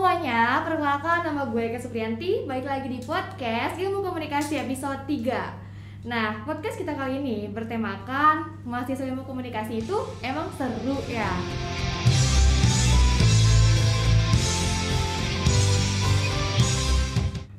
[0.00, 6.40] semuanya, perkenalkan nama gue Eka Supriyanti Balik lagi di podcast Ilmu Komunikasi episode 3 Nah,
[6.48, 9.92] podcast kita kali ini bertemakan Mahasiswa ilmu komunikasi itu
[10.24, 11.28] emang seru ya.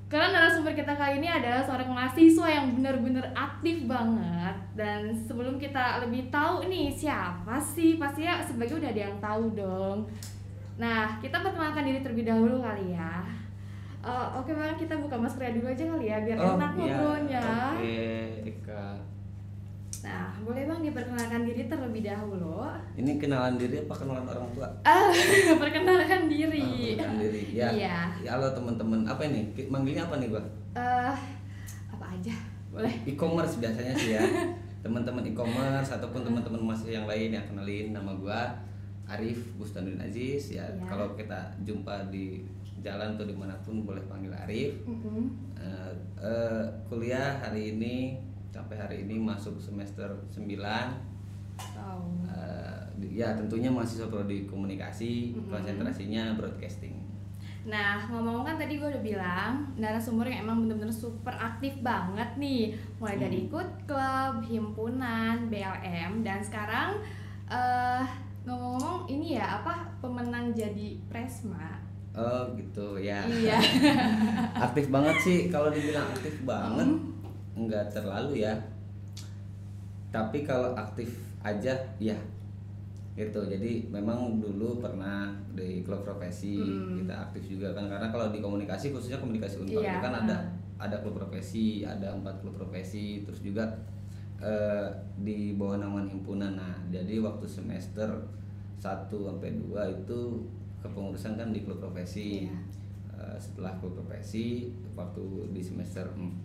[0.10, 4.58] Karena narasumber kita kali ini adalah seorang mahasiswa yang benar-benar aktif banget.
[4.73, 8.02] Dan sebelum kita lebih tahu nih siapa sih?
[8.02, 10.10] Pastinya sebagai udah ada yang tahu dong
[10.77, 13.23] Nah, kita perkenalkan diri terlebih dahulu kali ya
[14.02, 16.77] Eh, Oke bang, kita buka maskernya dulu aja kali ya Biar enak iya.
[16.77, 17.45] ngobrolnya
[17.77, 18.02] Oke,
[18.49, 18.85] Eka.
[20.02, 22.65] Nah, boleh bang diperkenalkan diri terlebih dahulu
[22.98, 24.65] Ini kenalan diri apa kenalan orang tua?
[24.81, 25.13] Ah,
[25.62, 27.41] perkenalkan diri Oh, kenalan diri.
[27.53, 27.70] Ya.
[27.70, 27.98] Iya.
[28.26, 29.05] Ya, halo teman-teman.
[29.05, 29.53] Apa ini?
[29.70, 30.41] Manggilnya apa nih, gua?
[30.73, 31.15] Eh,
[31.93, 32.34] Apa aja,
[32.73, 34.23] boleh E-commerce biasanya sih ya.
[34.84, 38.49] Teman-teman e-commerce ataupun teman-teman masih yang lain yang kenalin nama gua
[39.11, 40.63] Arif Bustanuddin Aziz ya.
[40.63, 40.88] Iya.
[40.88, 42.41] Kalau kita jumpa di
[42.81, 44.73] jalan atau di mana pun boleh panggil Arif.
[44.87, 45.51] Mm-mm.
[45.59, 48.18] Eh, eh, kuliah hari ini
[48.51, 50.43] sampai hari ini masuk semester 9
[51.62, 52.81] Tahu Eh,
[53.13, 55.51] ya tentunya mahasiswa prodi komunikasi Mm-mm.
[55.51, 56.98] konsentrasinya broadcasting
[57.62, 62.73] Nah, ngomong-ngomong kan tadi gue udah bilang narasumber yang emang bener-bener super aktif banget nih
[62.98, 66.97] Mulai dari ikut klub, himpunan, BLM Dan sekarang
[67.53, 68.01] eh
[68.44, 71.78] ngomong-ngomong ini ya apa pemenang jadi Presma?
[72.11, 73.23] Oh gitu ya.
[73.23, 73.56] Iya.
[74.67, 77.67] Aktif banget sih kalau dibilang aktif banget Hmm.
[77.67, 78.51] nggak terlalu ya.
[80.09, 81.07] Tapi kalau aktif
[81.39, 82.17] aja ya.
[83.12, 87.00] Gitu jadi memang dulu pernah di klub profesi Hmm.
[87.00, 87.88] kita aktif juga kan.
[87.88, 90.38] Karena kalau di komunikasi khususnya komunikasi unpad Iya, itu kan ada
[90.81, 93.63] ada klub profesi ada empat klub profesi terus juga
[94.41, 94.89] eh,
[95.22, 96.57] di bawah naungan himpunan.
[96.57, 98.09] Nah jadi waktu semester
[98.81, 100.19] 1 sampai 2 itu
[100.81, 102.50] kepengurusan kan di klub profesi.
[102.50, 102.57] Iya.
[103.22, 106.41] Eh, setelah klub profesi waktu di semester 4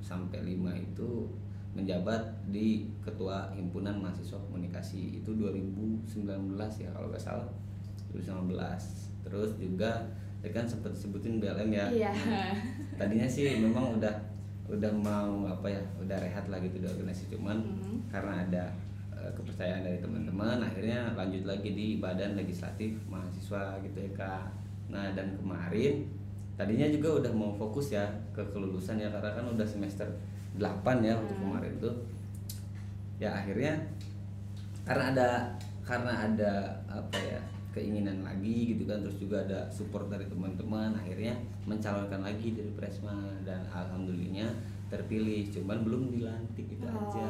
[0.00, 1.28] sampai 5 itu
[1.72, 2.20] menjabat
[2.52, 5.20] di ketua himpunan mahasiswa komunikasi.
[5.20, 7.48] Itu 2019 ya kalau nggak salah.
[8.12, 8.56] 2019
[9.24, 10.04] terus juga
[10.42, 11.86] ya kan sempat sebutin BLM ya.
[11.88, 12.12] Iya.
[12.98, 14.31] Tadinya sih memang udah
[14.66, 17.98] udah mau apa ya udah rehat lah gitu di organisasi cuman Hmm.
[18.08, 18.64] karena ada
[19.12, 24.46] eh, kepercayaan dari teman-teman akhirnya lanjut lagi di badan legislatif mahasiswa gitu ya kak
[24.88, 26.06] nah dan kemarin
[26.54, 30.06] tadinya juga udah mau fokus ya ke kelulusan ya karena kan udah semester
[30.56, 30.62] 8
[31.00, 31.44] ya untuk Hmm.
[31.48, 31.94] kemarin tuh
[33.18, 33.72] ya akhirnya
[34.82, 35.28] karena ada
[35.82, 36.52] karena ada
[36.86, 37.40] apa ya
[37.72, 39.00] keinginan lagi gitu kan.
[39.02, 41.34] Terus juga ada support dari teman-teman akhirnya
[41.64, 44.48] mencalonkan lagi dari Presma dan alhamdulillahnya
[44.86, 45.48] terpilih.
[45.50, 47.28] Cuman belum dilantik itu aja.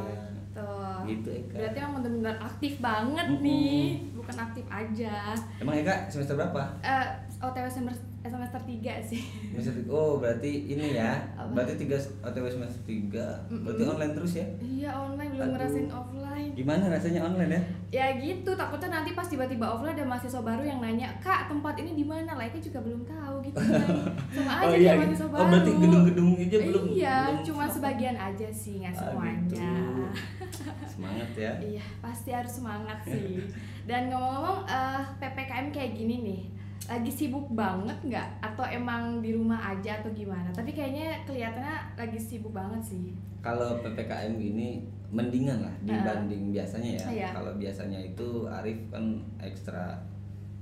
[0.52, 1.08] Tuh.
[1.08, 1.56] gitu Eka.
[1.56, 3.40] Berarti emang bener-bener aktif banget Mm-mm.
[3.40, 3.86] nih.
[4.12, 5.32] Bukan aktif aja.
[5.56, 6.76] Emang Eka semester berapa?
[6.84, 7.06] Eh,
[7.40, 9.22] OTW semester, semester 3 sih.
[9.50, 11.18] Semester oh berarti ini ya.
[11.34, 11.50] Apa?
[11.52, 13.26] berarti tiga OTW semester tiga.
[13.46, 13.94] Berarti Mm-mm.
[13.94, 14.46] online terus ya?
[14.58, 15.52] Iya online, belum Aduh.
[15.54, 16.50] ngerasain offline.
[16.54, 17.62] Gimana rasanya online ya?
[17.92, 21.92] Ya gitu, takutnya nanti pas tiba-tiba offline ada mahasiswa baru yang nanya Kak, tempat ini
[21.92, 22.32] di mana?
[22.32, 23.88] Lah, itu juga belum tahu gitu kan.
[24.34, 25.46] Sama aja kayak mahasiswa oh baru.
[25.50, 29.38] berarti gedung-gedung aja belum Iya, belum cuma sebagian aja sih, nggak semuanya.
[29.50, 30.04] gitu.
[30.92, 31.52] semangat ya.
[31.58, 33.42] Iya, pasti harus semangat sih.
[33.82, 36.40] Dan ngomong-ngomong, eh, ppkm kayak gini nih,
[36.84, 38.28] lagi sibuk banget nggak?
[38.40, 40.50] Atau emang di rumah aja atau gimana?
[40.50, 43.14] Tapi kayaknya kelihatannya lagi sibuk banget sih.
[43.40, 47.28] kalau ppkm ini mendingan lah dibanding biasanya ya Iya.
[47.32, 49.02] kalau biasanya itu Arif kan
[49.36, 49.98] ekstra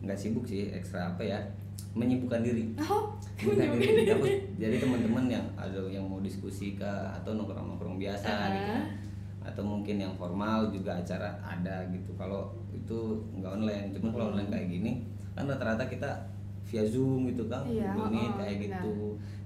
[0.00, 1.36] nggak sibuk sih ekstra apa ya
[1.92, 7.36] menyibukkan diri Oh, Menyibukkan diri Jadi, jadi teman-teman yang ada yang mau diskusi kah atau
[7.36, 8.48] nongkrong-nongkrong biasa Ah.
[8.48, 8.84] gitu kan.
[9.42, 12.96] atau mungkin yang formal juga acara ada gitu kalau itu
[13.34, 14.92] nggak online cuma kalau online kayak gini
[15.32, 16.10] kan rata-rata kita
[16.66, 18.82] via zoom gitu kan Iya, Meet oh, kayak benar.
[18.82, 18.92] gitu.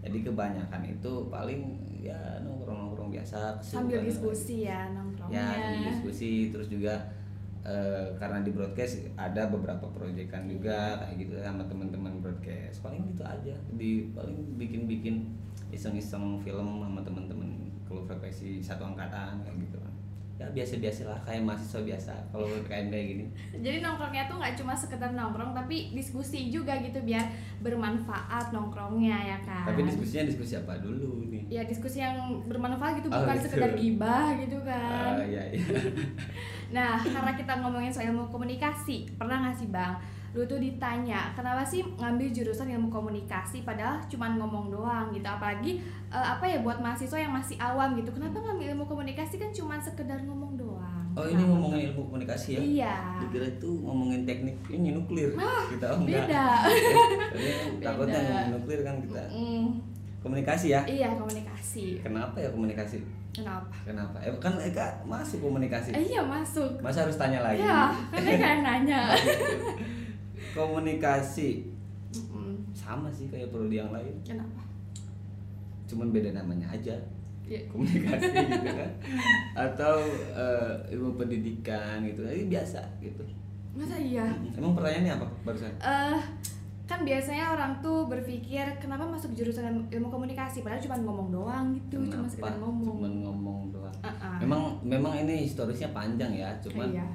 [0.05, 1.61] Jadi kebanyakan itu paling
[2.05, 5.33] ya nongkrong-nongkrong biasa sambil diskusi ya nongkrongnya.
[5.33, 6.93] ya sambil diskusi terus juga
[7.65, 12.85] eh, karena di broadcast ada beberapa proyekan juga kayak gitu sama teman-teman broadcast.
[12.85, 15.25] Paling gitu aja di paling bikin-bikin
[15.73, 17.49] iseng-iseng film sama teman-teman
[17.89, 19.79] kalau frekuensi satu angkatan kayak gitu
[20.35, 23.25] ya biasa-biasa lah kayak mahasiswa biasa kalau kayak kayak gini
[23.65, 27.23] Jadi nongkrongnya tuh nggak cuma sekedar nongkrong, tapi diskusi juga gitu biar
[27.61, 29.63] bermanfaat nongkrongnya ya kan.
[29.65, 33.45] tapi diskusinya diskusi apa dulu nih Ya diskusi yang bermanfaat gitu, Oh, bukan gitu.
[33.47, 35.15] sekedar gibah gitu kan.
[35.15, 35.63] Ah, iya iya
[36.75, 39.95] Nah, karena kita ngomongin soal ilmu komunikasi, pernah nggak sih bang?
[40.35, 45.23] Lu tuh ditanya, kenapa sih ngambil jurusan ilmu komunikasi padahal cuma ngomong doang gitu.
[45.23, 45.79] Apalagi
[46.11, 48.11] eh, apa ya buat mahasiswa yang masih awam gitu.
[48.11, 51.07] Kenapa ngambil ilmu komunikasi kan cuma sekedar ngomong doang.
[51.15, 52.61] Oh ini ngomongin ilmu komunikasi ya?
[52.61, 52.95] Iya.
[53.23, 55.39] Dikira itu ngomongin teknik ini nuklir.
[55.71, 56.27] kita oh enggak.
[56.27, 56.47] Beda.
[57.79, 59.23] Takutnya ngomongin nuklir kan kita.
[59.31, 59.67] Mm,
[60.25, 60.81] Komunikasi ya?
[60.89, 62.01] iya komunikasi.
[62.01, 62.97] Kenapa ya komunikasi?
[63.31, 63.69] Kenapa?
[63.85, 64.17] Kenapa?
[64.25, 65.93] Eh, kan Eka masuk komunikasi.
[65.93, 66.81] Eh, iya masuk.
[66.81, 67.61] Masa harus tanya lagi?
[67.61, 69.01] Iya, kan kayak nanya.
[70.55, 71.67] komunikasi
[72.15, 72.63] Mm-mm.
[72.71, 74.15] sama sih kayak prodi yang lain.
[74.23, 74.63] Kenapa?
[75.91, 76.95] Cuman beda namanya aja.
[77.45, 77.67] Iya.
[77.69, 78.91] Komunikasi gitu kan.
[79.59, 79.99] Atau
[80.33, 82.23] eh, ilmu pendidikan gitu.
[82.23, 83.27] Ini biasa gitu.
[83.75, 84.31] Masa iya?
[84.55, 85.75] Emang pertanyaannya apa barusan?
[85.83, 86.19] eh
[86.85, 91.97] kan biasanya orang tuh berpikir kenapa masuk jurusan ilmu komunikasi padahal cuma ngomong doang gitu
[92.13, 93.97] cuma sekedar ngomong Cuman ngomong doang.
[94.05, 94.37] Uh-uh.
[94.45, 97.09] Memang memang ini historisnya panjang ya, cuman iya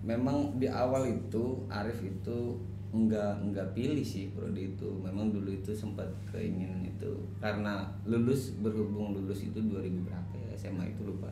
[0.00, 2.56] memang di awal itu Arif itu
[2.90, 4.88] enggak enggak pilih sih prodi itu.
[4.98, 10.90] Memang dulu itu sempat keinginan itu karena lulus berhubung lulus itu 2000 berapa ya SMA
[10.90, 11.30] itu lupa.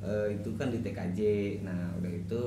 [0.00, 1.20] Eh, itu kan di TKJ.
[1.62, 2.40] Nah, udah itu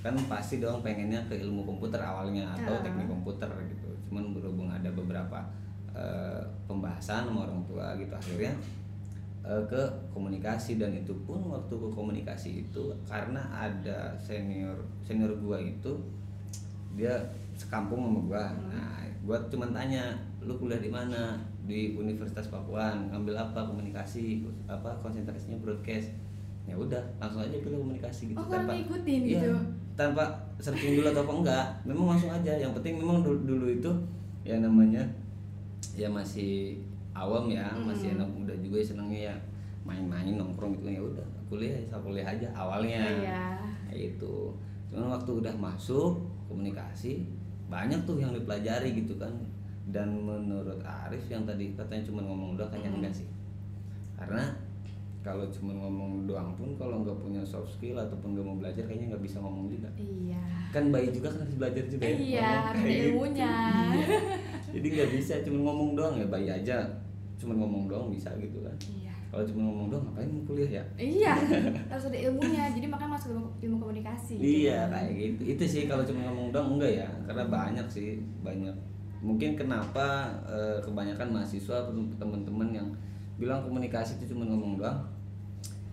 [0.00, 2.82] kan pasti dong pengennya ke ilmu komputer awalnya atau Ah.
[2.84, 3.88] teknik komputer gitu.
[4.08, 5.40] Cuman berhubung ada beberapa
[5.94, 8.50] eh, pembahasan sama orang tua gitu akhirnya
[9.44, 14.74] eh, ke komunikasi dan itu pun waktu ke komunikasi itu karena ada senior
[15.04, 15.92] senior gua itu
[16.96, 17.12] dia
[17.54, 18.44] sekampung sama gua.
[18.70, 23.08] Nah, gua cuman tanya, "Lu kuliah di mana?" Di Universitas Pakuan.
[23.08, 23.64] Ngambil apa?
[23.64, 26.12] Komunikasi, apa konsentrasinya broadcast.
[26.68, 29.52] Ya udah, langsung aja pilih komunikasi gitu Oh, kalau ngikutin Iya, gitu?
[29.96, 30.24] Tanpa
[30.60, 31.66] searching dulu atau apa enggak.
[31.88, 32.52] Memang langsung aja.
[32.56, 33.90] Yang penting memang dulu, dulu itu
[34.44, 35.00] ya namanya
[35.96, 36.80] ya masih
[37.14, 38.16] awam ya, masih Mm.
[38.18, 39.36] anak muda juga ya senangnya ya
[39.82, 43.42] main-main nongkrong gitu ya udah kuliah ya kuliah aja awalnya Iya.
[43.86, 44.34] Kayak itu
[44.88, 47.22] cuman waktu udah masuk komunikasi
[47.66, 49.30] banyak tuh yang dipelajari gitu kan
[49.86, 52.98] dan menurut Arif yang tadi katanya cuma ngomong doang kayaknya Mm.
[52.98, 53.28] enggak sih
[54.14, 54.42] karena
[55.20, 59.12] kalau cuma ngomong doang pun kalau nggak punya soft skill ataupun nggak mau belajar kayaknya
[59.12, 60.40] nggak bisa ngomong juga iya
[60.70, 63.04] kan bayi juga kan harus belajar juga ya Iya, kayak gitu.
[63.10, 63.54] ilmunya.
[63.92, 64.06] Iya.
[64.70, 66.78] jadi nggak bisa cuma ngomong doang ya bayi aja
[67.44, 70.84] cuma ngomong doang bisa gitu kan iya kalau cuma ngomong doang ngapain mau kuliah ya
[70.96, 71.32] iya
[71.92, 75.42] harus ada ilmunya jadi makanya masuk ilmu, ilmu komunikasi gitu Iya kayak gitu.
[75.52, 78.72] Itu sih kalau cuma ngomong doang enggak ya, karena banyak sih banyak.
[79.20, 82.88] Mungkin kenapa eh, kebanyakan mahasiswa atau teman-teman yang
[83.34, 85.02] bilang komunikasi itu cuma ngomong doang,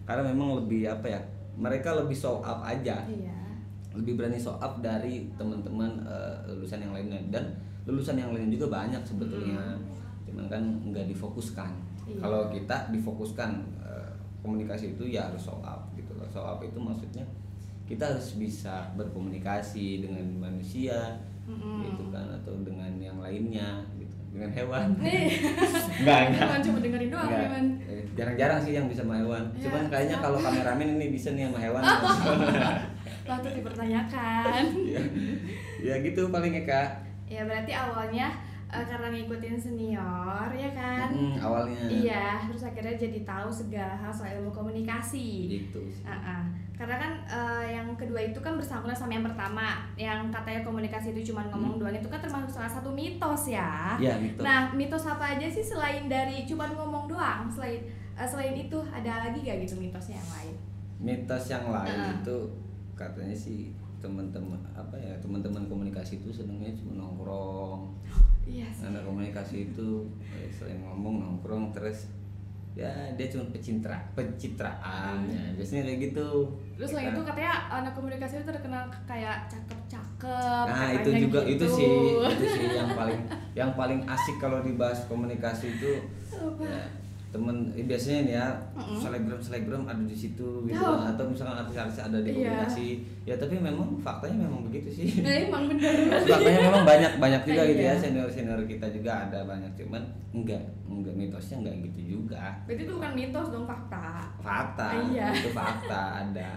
[0.05, 1.21] karena memang lebih apa ya?
[1.57, 3.33] Mereka lebih show up aja, iya
[3.91, 7.43] lebih berani show up dari teman-teman eh, lulusan yang lainnya dan
[7.83, 9.75] lulusan yang lain juga banyak sebetulnya.
[10.31, 11.71] Cuman kan nggak difokuskan.
[12.07, 12.17] Iya.
[12.23, 16.25] Kalau kita difokuskan eh, komunikasi itu ya harus show up gitu loh.
[16.27, 17.27] Show up itu maksudnya
[17.83, 20.95] kita harus bisa berkomunikasi dengan manusia
[21.43, 21.83] Mm-mm.
[21.83, 25.35] gitu kan atau dengan yang lainnya gitu dengan hewan Nih.
[25.99, 27.27] enggak enggak Cuma dengerin doang.
[27.27, 27.65] Iman.
[27.83, 31.51] Eh, jarang-jarang sih yang bisa sama hewan Ya, cuman kayaknya kalau kameramen ini bisa nih
[31.51, 31.83] sama hewan
[33.27, 34.63] Patut dipertanyakan.
[34.87, 35.01] ya,
[35.83, 36.83] ya gitu paling Eka
[37.27, 38.27] Ya berarti awalnya
[38.71, 41.11] eh, karena ngikutin senior ya kan?
[41.11, 45.51] Hmm, awalnya Iya, terus akhirnya jadi tahu segala hal soal ilmu komunikasi.
[45.51, 46.43] gitu Ah, ah.
[46.73, 51.29] Karena kan eh, yang kedua itu kan bersangkutan sama yang pertama, yang katanya komunikasi itu
[51.29, 53.99] cuma ngomong doang itu kan termasuk salah satu mitos ya.
[53.99, 57.45] ya gitu Nah, mitos apa aja sih selain dari cuma ngomong doang?
[57.47, 60.55] Selain eh, selain itu ada lagi gak gitu mitosnya yang lain?
[60.97, 62.13] mitos yang lain Heeh.
[62.21, 62.37] itu
[62.93, 67.89] katanya sih teman-teman apa ya teman-teman komunikasi itu senangnya cuma nongkrong
[68.51, 68.83] Iya sih.
[68.91, 69.89] komunikasi itu
[70.35, 72.11] eh, selain ngomong nongkrong terus
[72.71, 72.87] ya
[73.19, 76.29] dia cuma pecintra pencitraan ya biasanya kayak gitu
[76.79, 80.65] Terus selain itu katanya anak komunikasi itu terkenal kayak cakep-cakep.
[80.71, 81.65] nah itu juga itu gitu.
[81.67, 81.91] sih
[82.31, 83.19] itu sih yang paling
[83.51, 85.99] yang paling asik kalau dibahas komunikasi itu
[86.31, 86.63] Apa?
[86.63, 86.83] ya,
[87.31, 88.97] temen eh, biasanya nih ya Mm-mm.
[88.97, 90.99] selebgram selebgram ada di situ gitu Oh.
[91.01, 92.67] atau misalkan artis-artis ada di Iya.
[92.67, 92.87] komunikasi
[93.23, 95.95] ya tapi memang faktanya memang begitu sih Nah, emang bener.
[96.27, 98.01] faktanya memang banyak banyak juga gitu ya Iya.
[98.01, 102.93] senior senior kita juga ada banyak cuman enggak enggak mitosnya enggak gitu juga Berarti itu
[102.93, 104.03] bukan mitos dong fakta.
[104.37, 105.27] fakta Iya.
[105.33, 106.51] itu fakta ada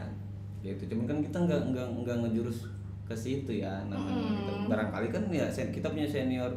[0.61, 2.59] gitu cuman kan kita enggak enggak enggak ngejurus
[3.05, 4.53] ke situ ya namanya gitu.
[4.65, 6.51] barangkali kan ya sen- kita punya senior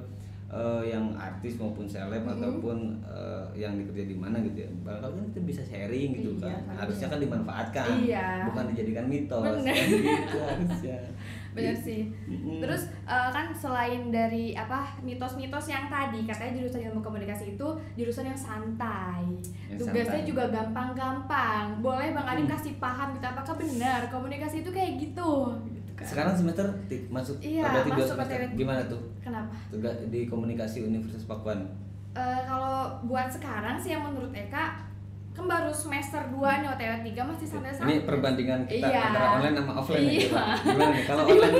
[0.49, 2.33] eh, yang artis maupun seleb Mm-mm.
[2.33, 6.47] ataupun eh, yang dikerja di mana gitu ya barangkali kan kita bisa sharing gitu Iya,
[6.47, 7.11] kan kan, harusnya iya.
[7.11, 8.27] kan dimanfaatkan Iya.
[8.47, 9.73] bukan dijadikan mitos Bener.
[9.73, 10.97] kan gitu harusnya
[11.57, 12.05] Bener sih.
[12.61, 18.29] Terus eh, kan selain dari apa mitos-mitos yang tadi katanya jurusan ilmu komunikasi itu jurusan
[18.29, 19.25] yang santai.
[19.65, 20.29] Yang Tugasnya santai.
[20.29, 21.81] juga gampang-gampang.
[21.81, 22.53] Boleh Bang Adim Hmm.
[22.53, 25.33] kasih paham gitu apakah benar komunikasi itu kayak gitu?
[25.97, 26.05] Kan.
[26.05, 26.65] sekarang semester
[27.07, 28.53] masuk Iya, berarti dua masuk semester materi.
[28.55, 29.53] gimana tuh Kenapa?
[29.67, 31.65] Tugas di komunikasi Universitas Pakuan
[32.13, 34.85] Eh, kalau buat sekarang sih yang menurut Eka
[35.31, 39.01] kan baru semester 2 nih OTW 3 masih santai-santai Ini perbandingan kita Iya.
[39.07, 40.09] antara online sama offline ya.
[40.11, 40.21] Iya.
[40.23, 40.43] coba.
[40.59, 41.03] Gimana nih?
[41.03, 41.53] Kalau online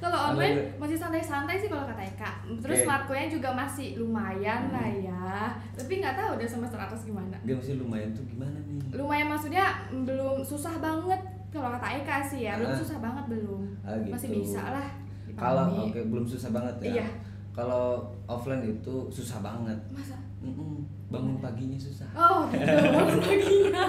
[0.00, 2.88] kalau Online masih santai-santai sih kalau kata Eka terus Oke.
[2.88, 4.72] matkulnya juga masih lumayan Hmm.
[4.72, 5.26] lah ya
[5.72, 8.82] tapi nggak tahu udah semester atas gimana Dia masih lumayan tuh gimana nih?
[8.92, 11.20] lumayan maksudnya belum susah banget
[11.52, 12.78] kalau kata Eka sih ya belum Ah.
[12.78, 14.12] susah banget belum Ah, gitu.
[14.12, 14.88] masih bisa lah
[15.32, 16.92] Kalau oke belum susah banget ya.
[16.92, 17.06] Iya.
[17.50, 17.84] Kalau
[18.24, 19.78] offline itu susah banget.
[19.90, 20.80] masa Mm-mm.
[21.06, 22.06] Bangun paginya susah.
[22.12, 22.64] oh gitu
[22.94, 23.84] bangun paginya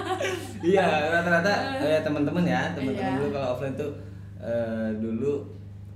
[0.60, 3.16] iya rata-rata eh, teman-teman ya teman-teman Iya.
[3.16, 3.90] dulu kalau offline tuh
[4.36, 5.32] eh, dulu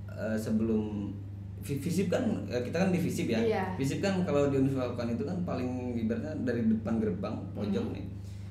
[0.08, 1.12] eh, sebelum
[1.58, 3.64] visip kan kita kan di visip ya Iya.
[3.74, 7.92] visip kan kalau di Universitas itu kan paling ibaratnya dari depan gerbang pojok Hmm.
[7.92, 8.06] nih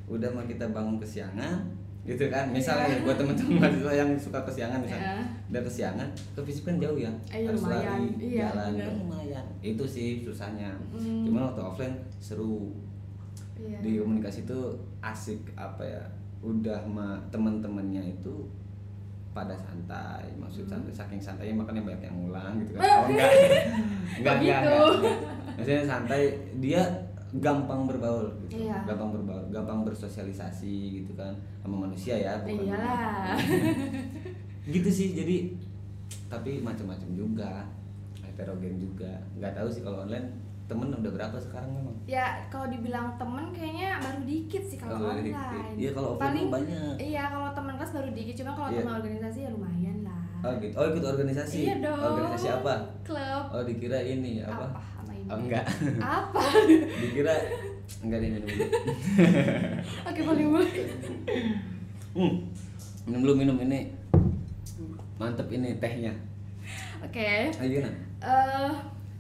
[0.06, 1.64] udah mah kita bangun kesiangan
[2.06, 2.96] gitu kan misalnya Iya.
[2.96, 5.26] ya, buat teman-teman mahasiswa yang suka kesiangan misalnya Iya.
[5.50, 7.82] udah kesiangan ke visip kan jauh ya Iya, harus lumayan.
[7.84, 8.86] lari Iya, jalan bener.
[8.86, 11.26] kan lumayan itu sih susahnya Mm.
[11.26, 12.70] cuman waktu offline seru
[13.56, 13.78] Iya.
[13.80, 14.60] di komunikasi itu
[15.00, 16.04] asik apa ya
[16.40, 18.46] udah ma teman-temannya itu
[19.32, 20.78] pada santai maksud Hmm.
[20.78, 23.32] santai saking santainya makanya banyak yang ngulang gitu kan oh enggak
[24.16, 25.18] enggak enggak, enggak, enggak.
[25.58, 26.22] maksudnya santai
[26.58, 26.82] dia
[27.36, 28.80] gampang berbaur gitu Iya.
[28.86, 33.36] gampang berbaur gampang bersosialisasi gitu kan sama manusia ya bukan iyalah
[34.68, 35.52] gitu sih jadi
[36.26, 37.52] tapi macam-macam juga
[38.20, 40.28] heterogen juga nggak tahu sih kalau online
[40.66, 45.12] temen udah berapa sekarang memang ya kalau dibilang temen kayaknya baru dikit sih kalau Oh,
[45.12, 46.96] online Iya, kalau offline paling banyak.
[47.00, 48.80] iya kalau teman kelas baru dikit cuma kalau Iya.
[48.82, 50.74] teman organisasi ya lumayan lah Oh gitu.
[50.74, 51.58] Oh ikut organisasi.
[51.64, 52.74] iya dong Organisasi apa?
[53.02, 54.66] klub Oh dikira ini apa?
[54.66, 54.82] apa
[55.26, 55.66] Oh enggak.
[55.98, 56.42] apa
[57.02, 57.34] dikira
[58.02, 58.66] enggak deh minum dulu.
[60.04, 60.74] oke boleh boleh
[62.16, 62.48] Hmm.
[63.04, 63.92] Minum dulu minum ini.
[65.16, 66.14] Mantep ini tehnya.
[66.98, 67.92] oke Ayo gimana?
[68.18, 68.72] eh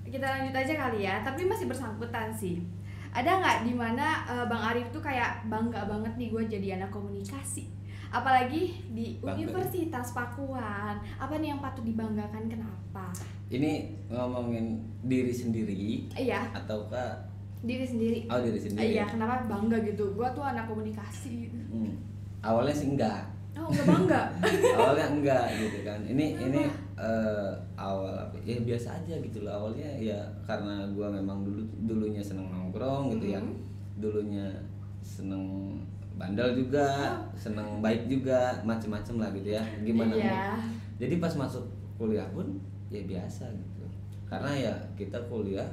[0.05, 2.63] kita lanjut aja kali ya tapi masih bersangkutan sih
[3.11, 6.89] ada nggak di mana eh, bang Arif tuh kayak bangga banget nih gue jadi anak
[6.89, 7.67] komunikasi
[8.07, 9.35] apalagi di Bangga.
[9.37, 13.11] Universitas Pakuan apa nih yang patut dibanggakan kenapa
[13.45, 13.71] Ini
[14.09, 16.49] ngomongin diri sendiri iya.
[16.49, 17.29] ataukah
[17.65, 18.19] diri sendiri.
[18.29, 18.97] Oh diri sendiri?
[18.97, 20.13] iya kenapa bangga gitu?
[20.13, 21.49] Gue tuh anak komunikasi.
[21.69, 21.93] Hmm.
[22.41, 23.21] Awalnya sih enggak.
[23.55, 24.21] oh nggak bangga?
[24.77, 25.99] Awalnya enggak gitu kan.
[26.05, 26.61] Ini ini
[26.97, 28.35] eh, awal apa?
[28.45, 29.53] Ya biasa aja gitu loh.
[29.65, 33.41] Awalnya ya karena gua memang dulu dulunya seneng nongkrong gitu ya.
[33.41, 33.73] Mhm.
[33.95, 34.51] dulunya
[34.99, 35.71] seneng
[36.19, 39.63] bandel juga seneng baik juga macem-macem lah gitu ya.
[39.81, 40.59] Gimana iya.
[40.99, 41.63] jadi pas masuk
[41.95, 42.59] kuliah pun
[42.89, 43.85] ya biasa gitu.
[44.25, 45.67] Karena ya kita kuliah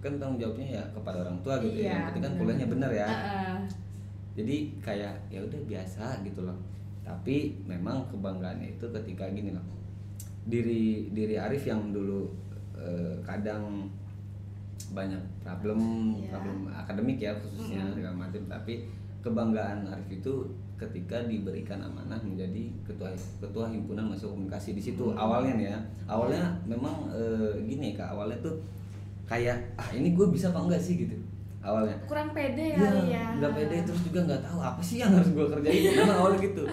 [0.00, 1.82] kan tanggung jawabnya ya kepada orang tua gitu ya.
[1.82, 2.40] Iya, yang penting kan benar.
[2.40, 3.06] kuliahnya bener ya.
[3.08, 3.56] Heeh.
[4.36, 6.58] jadi kayak ya udah biasa gitu loh.
[7.00, 9.64] Tapi memang kebanggaannya itu ketika gini loh.
[10.44, 12.28] Diri diri Arif yang dulu
[12.76, 13.88] eh, kadang
[14.92, 15.80] banyak problem
[16.20, 16.36] Iya.
[16.36, 18.42] problem akademik ya khususnya segala macam.
[18.44, 18.84] Tapi
[19.24, 20.44] kebanggaan Arif itu
[20.76, 25.16] ketika diberikan amanah menjadi ketua ketua himpunan masuk komunikasi di situ Hmm.
[25.16, 25.78] awalnya nih ya.
[26.06, 28.60] Awalnya memang eh, gini kak awalnya tuh
[29.24, 30.94] kayak ah ini gue bisa apa enggak sih?
[30.98, 31.16] gitu
[31.58, 31.96] awalnya.
[32.04, 33.34] Kurang pede kali ya.
[33.34, 35.96] nggak pede terus juga nggak tahu apa sih yang harus gue kerjain.
[35.96, 36.64] Memang awalnya gitu.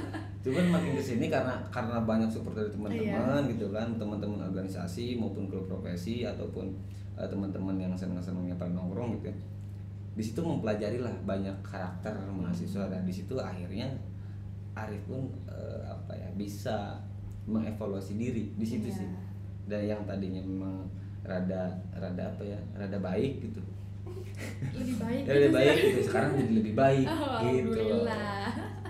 [0.43, 3.51] Cuman makin ke sini karena karena banyak support dari teman-teman Iya.
[3.55, 6.75] gitu kan teman-teman organisasi maupun klub profesi ataupun
[7.15, 9.35] eh, teman-teman yang senang-senangnya pada nongkrong gitu ya
[10.13, 13.89] di situ mempelajari lah banyak karakter mahasiswa dan di situ akhirnya
[14.73, 16.97] Arif pun eh, apa ya bisa
[17.45, 18.97] mengevaluasi diri di situ Iya.
[19.01, 19.09] sih.
[19.63, 20.81] Dan yang tadinya memang
[21.21, 23.61] rada rada apa ya rada baik gitu.
[24.75, 25.55] Lebih baik lebih gitu.
[25.55, 27.81] baik gitu sekarang jadi lebih baik Oh, gitu.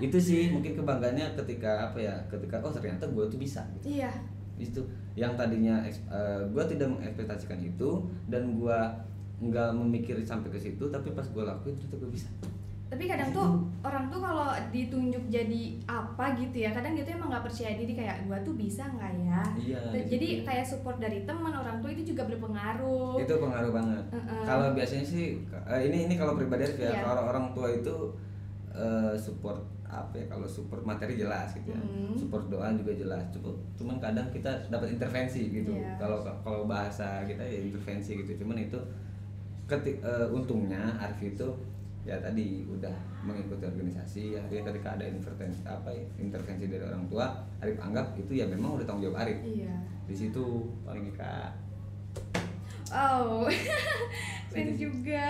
[0.02, 4.00] itu sih mungkin kebanggaannya ketika apa ya ketika oh ternyata gue tuh bisa gitu.
[4.00, 4.10] iya.
[4.58, 4.82] Itu
[5.14, 5.84] yang tadinya
[6.50, 7.90] gue tidak mengekspektasikan itu
[8.28, 8.80] dan gue
[9.40, 12.30] nggak memikir sampai ke situ tapi pas gue lakuin ternyata gue bisa
[12.86, 13.50] tapi kadang tuh
[13.82, 18.30] orang tuh kalau ditunjuk jadi apa gitu ya kadang gitu emang nggak percaya diri kayak
[18.30, 20.46] gua tuh bisa nggak ya iya di jadi situ.
[20.46, 24.46] kayak support dari teman orang tua itu juga berpengaruh itu pengaruh banget Heeh.
[24.46, 27.02] kalau biasanya sih eh, ini ini kalau pribadi ya Iya.
[27.02, 27.96] kalau orang tua itu
[28.70, 32.14] eh, support apa ya kalau support materi jelas gitu ya Hmm.
[32.14, 35.98] support doa juga jelas cukup cuman kadang kita dapat intervensi gitu Iya.
[35.98, 38.78] kalau kalau bahasa kita ya intervensi gitu cuman itu
[39.70, 41.48] ketik eh, untungnya Arif itu
[42.04, 42.94] ya tadi udah
[43.24, 44.24] mengikuti organisasi.
[44.36, 47.32] Akhirnya ketika ada intervensi apa ya, intervensi dari orang tua
[47.64, 49.40] Arif anggap itu ya memang udah tanggung jawab Arif.
[49.44, 49.76] Iya.
[50.04, 51.64] Di situ paling kak
[52.94, 53.50] oh.
[54.54, 54.74] Setuju.
[54.78, 55.30] juga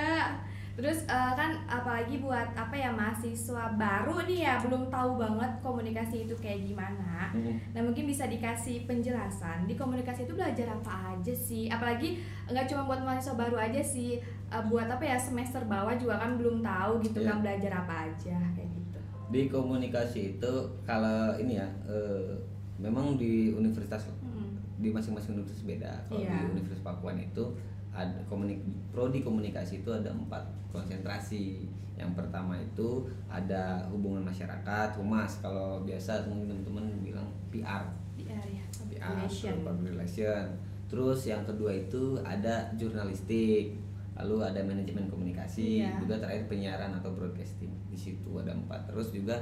[0.74, 6.26] Terus eh, kan apalagi buat apa ya mahasiswa baru nih ya belum tahu banget komunikasi
[6.26, 7.30] itu kayak gimana.
[7.30, 7.62] Hmm.
[7.72, 11.70] Nah mungkin bisa dikasih penjelasan di komunikasi itu belajar apa aja sih?
[11.70, 14.18] Apalagi nggak cuma buat mahasiswa baru aja sih,
[14.50, 17.28] eh, buat apa ya semester bawah juga kan belum tahu gitu Iya.
[17.28, 19.00] kan belajar apa aja kayak gitu.
[19.30, 20.52] di komunikasi itu
[20.84, 22.34] kalau ini ya eh,
[22.76, 24.58] memang di universitas Mm.
[24.76, 26.34] di masing-masing universitas beda kalau Iya.
[26.36, 27.46] di Universitas Pakuan itu
[27.94, 28.60] ada komunik
[28.90, 31.70] prodi komunikasi itu ada empat konsentrasi.
[31.94, 35.38] Yang pertama itu ada hubungan masyarakat humas.
[35.40, 39.54] Kalau biasa mungkin teman-teman bilang PR PR ya, public PR relation.
[39.62, 40.44] public relation.
[40.90, 43.78] Terus yang kedua itu ada jurnalistik.
[44.14, 45.82] Lalu ada manajemen komunikasi.
[45.82, 45.98] Iya.
[45.98, 47.74] juga terakhir penyiaran atau broadcasting.
[47.90, 48.90] Di situ ada empat.
[48.90, 49.38] Terus juga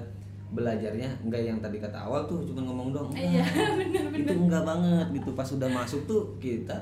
[0.51, 3.39] belajarnya enggak yang tadi kata awal tuh cuma ngomong dong Iya,
[3.88, 4.12] enggak.
[4.20, 5.31] itu enggak banget gitu.
[5.31, 6.75] Pas udah masuk tuh kita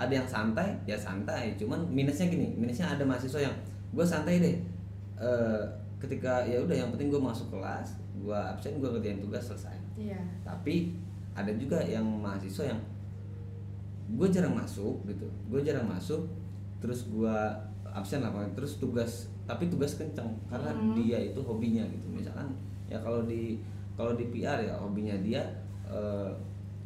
[0.00, 1.52] ada yang santai ya santai.
[1.60, 3.54] Cuman minusnya gini minusnya ada mahasiswa yang
[3.92, 4.56] gue santai deh.
[5.20, 5.62] Eh,
[6.00, 9.76] ketika ya udah yang penting gue masuk kelas gue absen gue kerjain tugas selesai.
[10.00, 10.16] Iya.
[10.40, 10.96] tapi
[11.36, 12.80] ada juga yang mahasiswa yang
[14.10, 15.28] gue jarang masuk gitu.
[15.52, 16.24] Gue jarang masuk
[16.80, 17.36] terus gue
[17.84, 20.96] absen lah terus tugas tapi tugas kenceng karena Hmm.
[20.96, 22.08] dia itu hobinya gitu.
[22.08, 22.48] Misalkan
[22.88, 23.60] ya kalau di
[23.94, 25.44] kalau di PR ya hobinya dia
[25.90, 26.30] eh,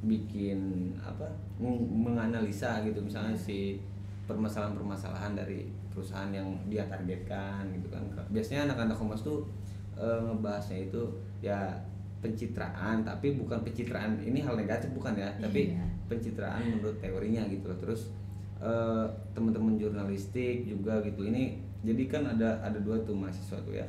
[0.04, 1.28] bikin apa
[1.61, 2.99] menganalisa gitu.
[3.00, 3.78] Misalnya si
[4.25, 8.02] permasalahan-permasalahan dari perusahaan yang dia targetkan gitu kan.
[8.32, 9.46] Biasanya anak-anak humas tuh
[9.94, 11.02] eh, ngebahasnya itu
[11.38, 11.70] ya
[12.18, 14.16] pencitraan tapi bukan pencitraan.
[14.18, 15.84] Ini hal negatif bukan ya tapi Iya.
[16.08, 17.78] pencitraan menurut teorinya gitu loh.
[17.78, 18.11] Terus
[18.58, 19.06] eh,
[19.37, 21.28] teman-teman jurnalistik juga gitu.
[21.28, 23.87] Ini jadi kan ada ada dua tuh mahasiswa tuh ya.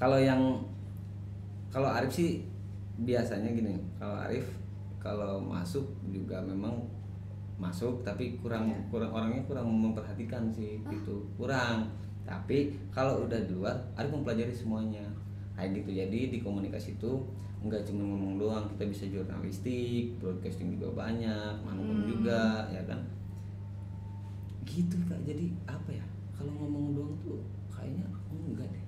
[0.00, 0.40] Kalau yang
[1.70, 2.42] kalau Arif sih
[2.98, 3.76] biasanya gini.
[4.00, 4.48] Kalau Arif
[5.00, 6.76] kalau masuk juga memang
[7.56, 8.80] masuk tapi kurang Iya.
[8.88, 11.24] kurang orangnya kurang memperhatikan sih gitu.
[11.34, 11.88] Kurang.
[12.22, 15.02] Tapi kalau udah di luar Arif mempelajari semuanya.
[15.52, 15.90] Kayak gitu.
[15.92, 17.12] Jadi di komunikasi itu
[17.60, 22.08] nggak cuma ngomong doang kita bisa jurnalistik broadcasting juga banyak manuver Hmm.
[22.08, 23.00] juga ya kan?
[24.64, 25.20] Gitu kak.
[25.24, 26.04] Jadi apa ya?
[26.32, 28.79] Kalau ngomong doang tuh kayaknya enggak deh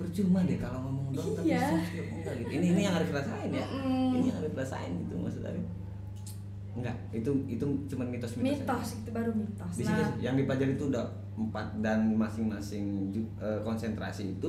[0.00, 1.62] percuma deh kalau ngomong tapi Iya.
[1.68, 4.10] subscribe enggak gitu ini ini yang Arif rasain ya Mm-mm.
[4.14, 5.64] ini yang Arif rasain gitu maksud Arif
[6.70, 8.62] enggak itu itu cuma mitos-mitos aja.
[8.62, 9.72] Mitos itu baru mitos.
[9.72, 11.04] di situ Nah, yang dipelajari itu udah
[11.36, 14.48] empat dan masing-masing eh, konsentrasi itu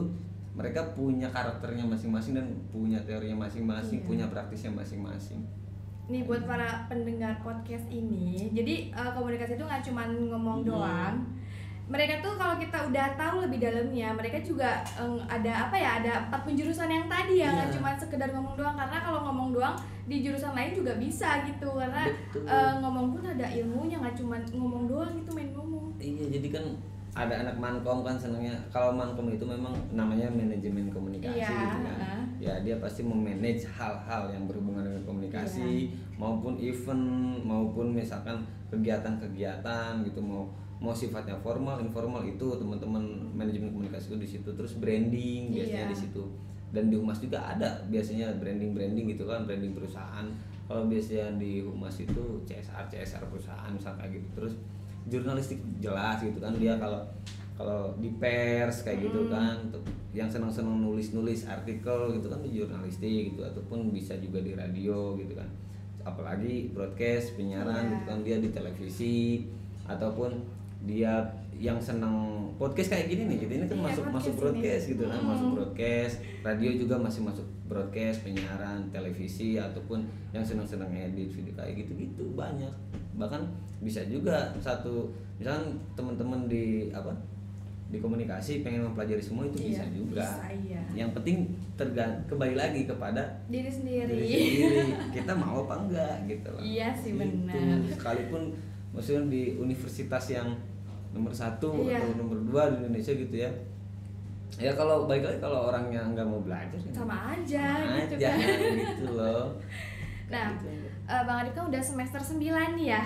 [0.52, 4.06] mereka punya karakternya masing-masing dan punya teorinya masing-masing Iya.
[4.06, 5.42] punya praktisnya masing-masing
[6.04, 10.68] nih buat para pendengar podcast ini, jadi eh, komunikasi itu nggak cuma ngomong Hmm.
[10.68, 11.16] doang.
[11.92, 16.12] Mereka tuh kalau kita udah tahu lebih dalamnya, mereka juga eh, ada apa ya, ada
[16.26, 17.76] empat penjurusan yang tadi ya, nggak Iya.
[17.76, 18.80] cuma sekedar ngomong doang.
[18.80, 19.76] Karena kalau ngomong doang
[20.08, 22.48] di jurusan lain juga bisa gitu, karena Betul.
[22.48, 25.86] eh, ngomong pun ada ilmunya, nggak cuma ngomong doang itu main ngomong.
[26.00, 26.66] Iya jadi kan
[27.12, 31.98] ada anak mankom kan senangnya kalau mankom itu memang namanya manajemen komunikasi Iya, gitu kan.
[32.00, 32.22] heeh.
[32.40, 37.04] Ya dia pasti memanage hal-hal yang berhubungan dengan komunikasi maupun event
[37.44, 38.40] maupun misalkan
[38.72, 40.48] kegiatan-kegiatan gitu mau
[40.82, 45.92] mau sifatnya formal informal itu teman-teman manajemen komunikasi itu di situ terus branding biasanya Iya.
[45.94, 46.24] di situ
[46.72, 50.26] dan di humas juga ada biasanya branding branding gitu kan branding perusahaan
[50.66, 54.54] kalau biasanya di humas itu CSR CSR perusahaan misalnya kayak gitu terus
[55.04, 57.06] jurnalistik jelas gitu kan dia kalau
[57.54, 59.32] kalau di pers kayak gitu Hmm.
[59.32, 64.54] kan untuk yang senang-senang nulis-nulis artikel gitu kan di jurnalistik gitu ataupun bisa juga di
[64.54, 65.46] radio gitu kan
[66.02, 67.92] apalagi broadcast penyiaran Iya.
[67.94, 69.46] gitu kan dia di televisi
[69.86, 70.32] ataupun
[70.82, 71.14] dia
[71.54, 72.18] yang senang
[72.58, 74.92] podcast kayak gini nih gitu ini kan Iya, masuk masuk broadcast ini.
[74.92, 75.30] gitu kan Hmm.
[75.30, 81.74] masuk broadcast radio juga masih masuk broadcast penyiaran televisi ataupun yang senang-senang edit video kayak
[81.78, 82.74] gitu-gitu banyak
[83.14, 83.46] bahkan
[83.78, 85.06] bisa juga satu
[85.38, 87.14] misalkan teman-teman di apa
[87.88, 90.82] di komunikasi pengen mempelajari semua itu bisa Iya, juga bisa, iya.
[90.96, 91.44] yang penting
[91.76, 94.16] tergan kembali lagi kepada Diri sendiri.
[94.16, 97.20] diri sendiri kita mau apa enggak gitu loh Iya sih, Gitu.
[97.20, 97.78] benar.
[97.92, 98.42] sekalipun
[98.92, 100.48] maksudnya di universitas yang
[101.12, 102.00] nomor satu Iya.
[102.00, 103.52] atau nomor dua di Indonesia gitu ya
[104.56, 108.30] ya kalau baik lagi kalau orangnya nggak mau belajar ya Sama aja sama gitu aja,
[108.36, 108.72] kan.
[108.76, 109.46] gitu loh
[110.32, 110.72] Nah, Gitu.
[111.04, 112.40] Eh, Bang Adip kan udah semester 9
[112.80, 113.04] nih ya.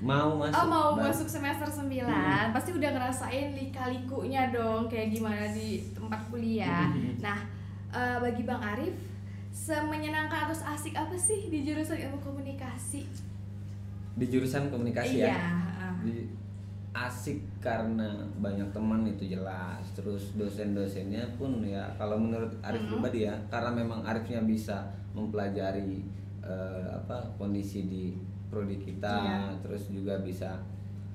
[0.00, 1.12] mau masuk oh, mau Bang.
[1.12, 2.08] masuk semester 9.
[2.08, 2.48] Hmm.
[2.50, 6.88] Pasti udah ngerasain lika-likunya dong kayak gimana di tempat kuliah.
[6.88, 7.12] Hmm.
[7.20, 7.38] Nah,
[7.92, 8.96] eh, bagi Bang Arif
[9.52, 13.04] semenyenangkan atau asik apa sih di jurusan ilmu komunikasi?
[14.12, 15.32] di jurusan komunikasi iya.
[15.32, 15.48] ya
[16.04, 16.28] di
[16.92, 18.04] asik karena
[18.36, 22.90] banyak teman itu jelas terus dosen-dosennya pun ya kalau menurut Arif Mhm.
[22.92, 26.04] pribadi ya karena memang Arifnya bisa mempelajari
[26.42, 28.04] eh, apa kondisi di
[28.46, 29.40] prodi kita Iya.
[29.60, 30.58] terus juga bisa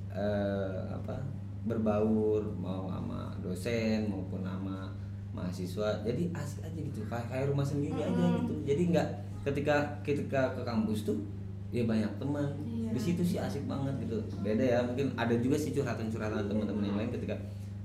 [0.09, 1.19] eh, apa
[1.61, 4.87] berbaur mau sama dosen maupun sama
[5.29, 8.41] mahasiswa jadi asik aja gitu kayak rumah sendiri aja Mm-mm.
[8.41, 9.09] gitu jadi nggak
[9.43, 11.19] ketika ketika ke kampus tuh
[11.69, 12.47] ya banyak teman
[12.87, 12.95] Iya.
[12.95, 14.17] di situ sih asik banget gitu.
[14.39, 17.35] Beda ya mungkin ada juga sih curhatan-curhatan teman-teman yang lain ketika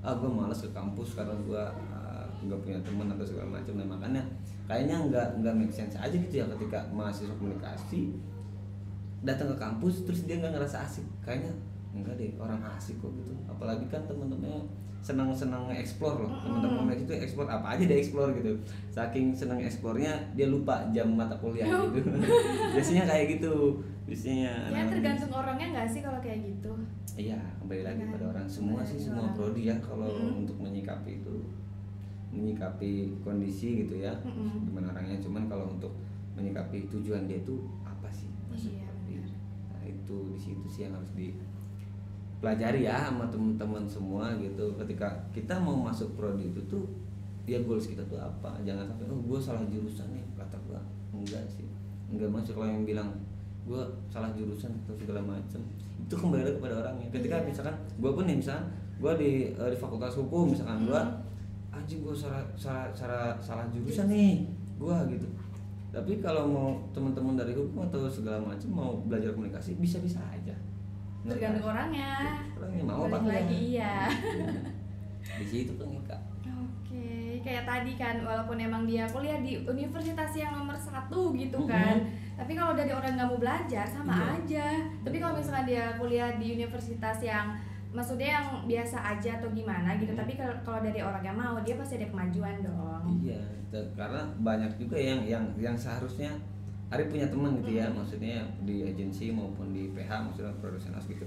[0.03, 3.73] ah gue malas ke kampus karena gue ah, nggak punya teman atau segala macam.
[3.79, 4.23] Nah makanya
[4.67, 8.15] kayaknya nggak nggak make sense aja gitu ya ketika mahasiswa komunikasi
[9.23, 11.07] datang ke kampus terus dia nggak ngerasa asik.
[11.23, 11.51] Kayaknya
[11.93, 13.31] enggak deh orang asik kok gitu.
[13.47, 14.59] Apalagi kan temen-temennya
[15.03, 16.31] senang-senang explore loh.
[16.39, 18.55] Teman-teman komunikasi itu explore apa aja dia explore gitu.
[18.87, 22.07] Saking senang eksplornya dia lupa jam mata kuliah gitu.
[22.75, 26.71] Biasanya kayak gitu biasanya ya tergantung orangnya nggak sih kalau kayak gitu
[27.13, 28.47] Iya, kembali lagi pada orang.
[28.49, 29.37] Semua sih semua orang.
[29.37, 30.41] prodi ya kalau Mm-mm.
[30.41, 31.35] untuk menyikapi itu
[32.33, 34.09] menyikapi kondisi gitu ya.
[34.25, 34.65] Mm-mm.
[34.65, 35.93] Gimana orangnya cuman kalau untuk
[36.33, 37.53] menyikapi tujuan dia itu
[37.85, 38.25] apa sih?
[38.49, 38.73] Maksud
[39.05, 39.21] Iya.
[39.69, 44.73] Nah, itu di situ sih yang harus dipelajari ya sama teman-teman semua gitu.
[44.75, 46.81] Ketika kita mau masuk prodi itu tuh
[47.45, 48.57] ya goals kita tuh apa?
[48.65, 50.81] Jangan sampai oh gue salah jurusan nih kata gua.
[51.13, 51.69] Enggak sih.
[52.09, 53.13] Enggak masuk kalau yang bilang
[53.63, 55.61] gue salah jurusan atau segala macam
[55.97, 57.45] itu kembali lagi kepada orangnya ketika Iya.
[57.45, 61.23] misalkan gue pun nih misalkan gue di eh, di fakultas hukum misalkan gue Hmm.
[61.73, 64.45] anjing gue salah salah salah salah jurusan nih
[64.75, 65.27] gue gitu
[65.89, 70.53] tapi kalau mau teman-teman dari hukum atau segala macam mau belajar komunikasi bisa bisa aja
[71.23, 71.71] tergantung kan?
[71.71, 72.11] orangnya
[72.53, 73.93] orangnya mau apa enggak lagi iya
[75.39, 77.09] di situ pengikat Oke,
[77.41, 81.67] kayak tadi kan, walaupun emang dia kuliah di universitas yang nomor satu gitu Mm-mm.
[81.67, 81.95] kan,
[82.33, 84.25] tapi kalau dari orang nggak mau belajar sama Iya.
[84.35, 84.67] aja.
[85.01, 87.53] Tapi kalau misalnya dia kuliah di universitas yang
[87.89, 90.19] maksudnya yang biasa aja atau gimana gitu, Mm.
[90.19, 93.05] tapi kalau kalau dari orang yang mau dia pasti ada kemajuan dong.
[93.21, 93.37] Iya,
[93.69, 96.33] te- karena banyak juga yang yang yang seharusnya
[96.89, 101.25] Ari punya teman gitu ya, maksudnya di agensi maupun di PH maksudnya produsen gitu.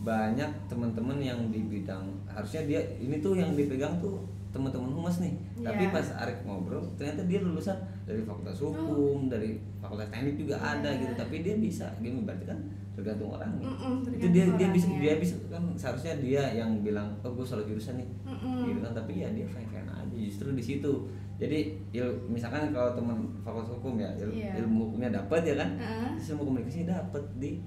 [0.00, 4.20] Banyak teman-teman yang di bidang harusnya dia ini tuh yang dipegang tuh
[4.56, 5.36] teman-teman humas nih.
[5.58, 5.92] Tapi Iya.
[5.92, 11.00] pas Arif ngobrol, ternyata dia lulusan dari fakultas hukum, dari fakultas teknik juga ada Iya.
[11.02, 11.12] gitu.
[11.14, 12.58] Tapi dia bisa, gini berarti kan
[12.92, 13.52] tergantung orang.
[13.54, 15.02] Mm-mm, itu tergantung dia dia bisa orangnya.
[15.04, 18.66] dia bisa kan seharusnya dia yang bilang oh gue salah jurusan nih Mm-mm.
[18.66, 20.92] gitu kan tapi ya dia fine fine aja justru di situ
[21.36, 21.58] jadi
[21.92, 24.56] il, misalkan kalau teman fakultas hukum ya il- Iya.
[24.58, 25.76] ilmu hukumnya dapat ya kan
[26.16, 27.60] terus ilmu komunikasinya dapat di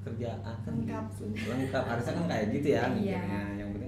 [0.00, 1.04] kerjaan kan Lengkap.
[1.06, 2.90] gitu lengkap harusnya kan kayak gitu ya Iya.
[2.90, 3.87] mikirnya yang penting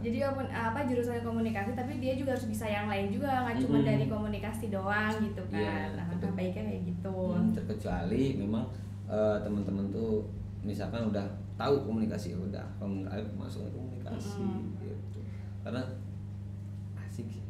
[0.00, 3.76] Jadi walaupun apa jurusan komunikasi, tapi dia juga harus bisa yang lain juga, nggak cuma
[3.78, 3.88] Mm-mm.
[3.88, 5.60] dari komunikasi doang gitu kan.
[5.60, 7.14] Iya, Nah, baiknya kayak gitu.
[7.32, 8.64] Hmm, terkecuali memang
[9.06, 10.24] eh, teman-teman tuh
[10.60, 11.24] misalkan udah
[11.56, 14.80] tahu komunikasi ya udah kalau masuk ke komunikasi Mm-mm.
[14.80, 15.20] gitu
[15.60, 15.82] karena
[16.96, 17.44] asik sih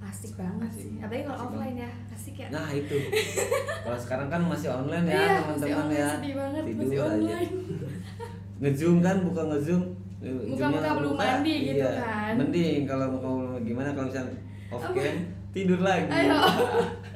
[0.00, 0.80] Asik banget Asik.
[0.80, 0.92] sih.
[0.96, 2.48] Apalagi kalau offline ya, asik ya.
[2.48, 2.96] Nah itu
[3.84, 6.96] Kalau sekarang kan masih online ya Iya, masih teman-teman online, ya sedih banget, Tidur masih
[6.96, 7.52] aja online.
[8.60, 9.82] Ngezoom kan buka ngezoom
[10.20, 12.32] Muka-muka belum mandi gitu kan.
[12.36, 14.36] Mending kalau mau gimana kalau misalnya
[14.68, 15.16] off cam
[15.50, 16.38] tidur lagi Ayo.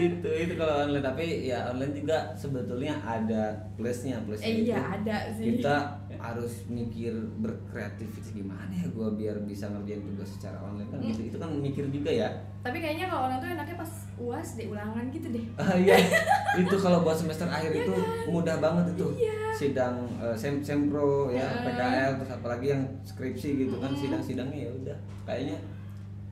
[0.00, 3.42] Itu itu kalau online tapi ya online juga sebetulnya ada
[3.74, 5.44] plusnya plusnya Eh, itu iya, ada sih.
[5.52, 5.76] kita
[6.14, 11.08] harus mikir berkreativitas gimana ya gua biar bisa ngerjain tugas secara online kan Hmm.
[11.08, 14.66] gitu itu kan mikir juga ya Tapi kayaknya kalau orang tuh enaknya pas uas deh
[14.66, 15.44] ulangan gitu deh.
[15.56, 15.94] Ah iya,
[16.60, 17.94] itu kalau buat semester akhir itu
[18.26, 19.06] mudah banget itu.
[19.16, 19.54] Iya.
[19.54, 21.64] Sidang eh, sem sempro ya, Heeh.
[21.64, 23.98] PKL terus apalagi yang skripsi gitu kan Mm.
[23.98, 25.56] sidang-sidangnya ya udah kayaknya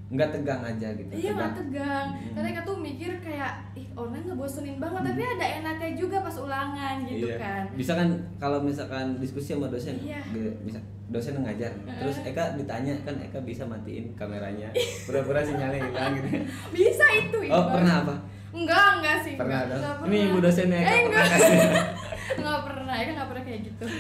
[0.06, 1.10] nggak tegang aja gitu.
[1.10, 2.06] Iya nggak tegang.
[2.08, 2.30] Hmm.
[2.30, 6.96] Karena mereka tuh mikir kayak ih online ngebosenin banget, tapi ada enaknya juga pas ulangan
[7.02, 7.36] gitu Iya.
[7.36, 7.62] kan.
[7.72, 10.22] Bisa kan kalau misalkan diskusi sama dosen, Iya.
[10.30, 14.70] di- misal dosen ngajar, terus Eka ditanya kan Eka bisa matiin kameranya,
[15.02, 16.28] pura-pura sinyalnya hilang gitu.
[16.76, 17.38] Bisa itu.
[17.44, 17.74] Oh Iqbal.
[17.74, 18.14] pernah apa?
[18.48, 19.34] Enggak, enggak sih.
[19.34, 20.26] Pernah enggak, enggak Ini pernah.
[20.26, 21.40] ibu dosennya Eka Eh, pernah enggak.
[22.34, 23.84] enggak pernah, ya enggak pernah kayak gitu.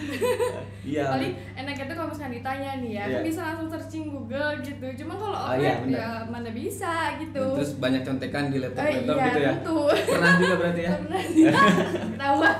[0.86, 1.02] Iya.
[1.10, 4.86] Paling enaknya tuh kalau misalnya ditanya nih ya, kan bisa langsung searching Google gitu.
[5.02, 7.42] Cuma kalau Ah, iya, ya mana bisa gitu.
[7.58, 9.50] Terus banyak contekan di Eh, laptop-laptop iya, gitu ya.
[9.52, 9.78] tentu.
[10.06, 10.90] Pernah juga berarti ya?
[10.94, 11.44] Pernah sih.
[12.14, 12.58] Ketahuan.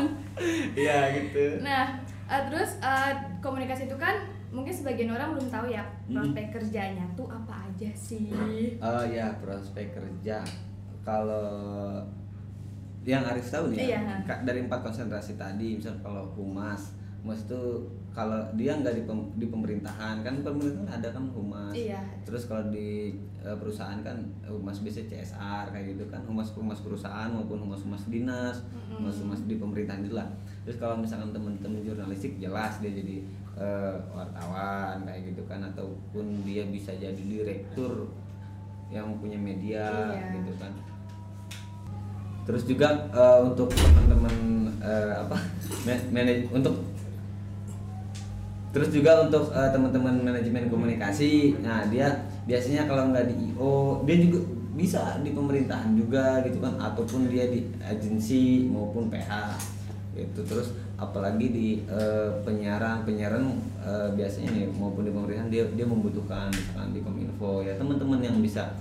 [0.74, 1.44] Iya gitu.
[1.62, 1.84] Nah,
[2.26, 4.16] eh, terus eh, komunikasi itu kan
[4.50, 8.32] mungkin sebagian orang belum tahu ya prospek kerjanya tuh apa aja sih.
[8.80, 10.42] Oh ya prospek kerja.
[11.00, 12.02] Kalau
[13.08, 14.14] yang Arif tahu nih ya, Iya.
[14.24, 16.90] ka- dari empat konsentrasi tadi, misal kalau humas,
[17.22, 17.62] humas itu
[18.10, 21.70] kalau dia nggak di, pem- di pemerintahan kan pemerintahan ada kan humas.
[21.70, 22.00] Iya.
[22.22, 27.28] Terus kalau di eh, perusahaan kan humas biasa CSR kayak gitu kan humas humas perusahaan
[27.28, 28.98] maupun humas humas dinas, Mm-mm.
[28.98, 30.26] humas humas di pemerintahan itu lah.
[30.64, 33.22] Terus kalau misalkan teman-teman jurnalistik jelas dia jadi
[33.54, 38.10] eh, wartawan kayak gitu kan ataupun dia bisa jadi direktur
[38.88, 40.34] yang punya media Iya.
[40.36, 40.72] gitu kan.
[42.46, 44.34] Terus juga eh, untuk teman-teman
[44.78, 45.36] eh, apa
[45.86, 46.74] ma- manaj- untuk
[48.76, 54.16] terus juga untuk eh, teman-teman manajemen komunikasi nah dia biasanya kalau nggak di IO dia
[54.20, 54.38] juga
[54.76, 59.32] bisa di pemerintahan juga gitu kan ataupun dia di agensi maupun PH
[60.12, 63.48] itu terus apalagi di eh, penyiaran penyiaran
[63.80, 68.36] eh, biasanya nih maupun di pemerintahan dia dia membutuhkan misalkan di kominfo ya teman-teman yang
[68.44, 68.76] bisa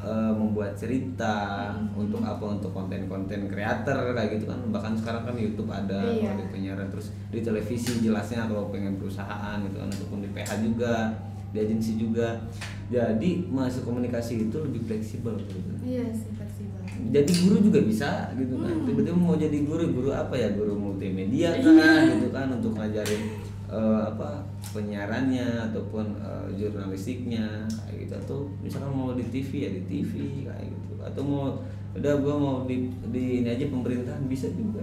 [0.00, 4.60] eh, membuat cerita untuk apa untuk konten-konten kreator kayak gitu kan.
[4.72, 6.34] Bahkan sekarang kan YouTube ada Iya.
[6.34, 6.88] di penyiaran.
[6.88, 11.12] Terus di televisi jelasnya kalau pengen perusahaan gitu kan ataupun di PH juga
[11.50, 12.40] di agensi juga.
[12.88, 15.58] Jadi masuk komunikasi itu lebih fleksibel gitu.
[15.84, 16.80] Iya sih fleksibel.
[17.10, 18.72] Jadi guru juga bisa gitu kan.
[18.72, 18.84] Hmm.
[18.84, 20.48] tiba-tiba mau jadi guru guru apa ya?
[20.52, 23.22] Guru multimedia kan gitu kan untuk ngajarin
[23.70, 24.42] eh, apa
[24.74, 28.14] penyiarannya ataupun eh, jurnalistiknya kayak gitu.
[28.18, 30.12] Atau misalkan mau di TV ya di TV
[30.44, 30.92] kayak gitu.
[31.00, 31.54] Atau mau
[31.90, 34.82] udah gua mau di di ini aja pemerintahan bisa juga.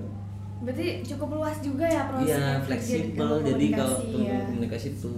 [0.63, 3.29] Berarti cukup luas juga ya proses Iya fleksibel.
[3.45, 4.39] jadi kalau ya.
[4.49, 5.13] komunikasi itu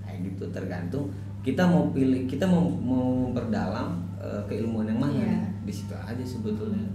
[0.00, 0.44] kayak gitu.
[0.54, 1.04] Tergantung
[1.42, 5.42] kita mau pilih kita mau mau memperdalam eh, keilmuan yang mana nih.
[5.66, 6.86] di situ aja sebetulnya.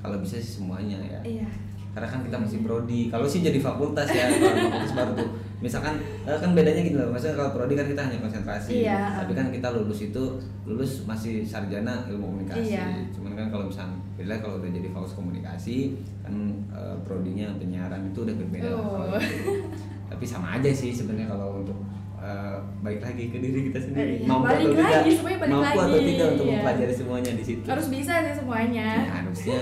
[0.00, 1.20] Kalau bisa sih semuanya ya.
[1.22, 1.65] Iya
[1.96, 5.96] karena kan kita masih prodi kalau sih jadi fakultas ya kalau fakultas baru tuh misalkan
[6.22, 9.16] eh, kan bedanya gini loh maksudnya kalau prodi kan kita hanya konsentrasi Iya.
[9.16, 10.22] tapi kan kita lulus itu
[10.62, 13.08] lulus masih sarjana ilmu komunikasi Iya.
[13.10, 16.34] cuman kan kalau misalnya bila kalau udah jadi fakultas komunikasi kan
[16.68, 19.16] eh, prodinya penyiaran itu udah berbeda lah kalau Oh.
[19.16, 19.52] itu.
[20.06, 21.80] tapi sama aja sih sebenarnya kalau untuk
[22.16, 24.12] eh, baik lagi ke diri kita sendiri.
[24.20, 24.90] Iya, mampu balik atau tidak?
[24.90, 26.52] lagi, semuanya balik mampu atau lagi, tidak untuk iya.
[26.56, 27.64] mempelajari semuanya di situ?
[27.66, 28.88] Harus bisa sih semuanya.
[28.96, 29.56] Ya, harusnya.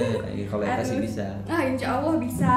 [0.47, 1.07] Kalau Eka sih Harus.
[1.11, 1.27] bisa.
[1.47, 2.55] Ah insya Allah bisa.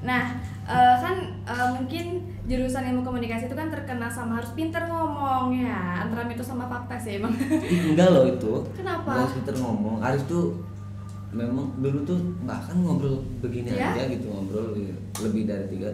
[0.00, 0.22] Nah
[0.64, 2.04] eh, kan eh, mungkin
[2.50, 6.02] jurusan ilmu komunikasi itu kan terkenal sama harus pinter ngomong ya.
[6.02, 7.30] Antara mitos sama fakta sih emang.
[7.36, 8.52] Ih, enggak loh itu.
[8.74, 9.10] Kenapa?
[9.14, 10.02] Enggak sekitar ngomong.
[10.02, 10.58] Arif tuh
[11.30, 13.94] memang dulu tuh bahkan ngobrol begini Iya?
[13.94, 14.74] aja gitu ngobrol
[15.22, 15.86] lebih dari tiga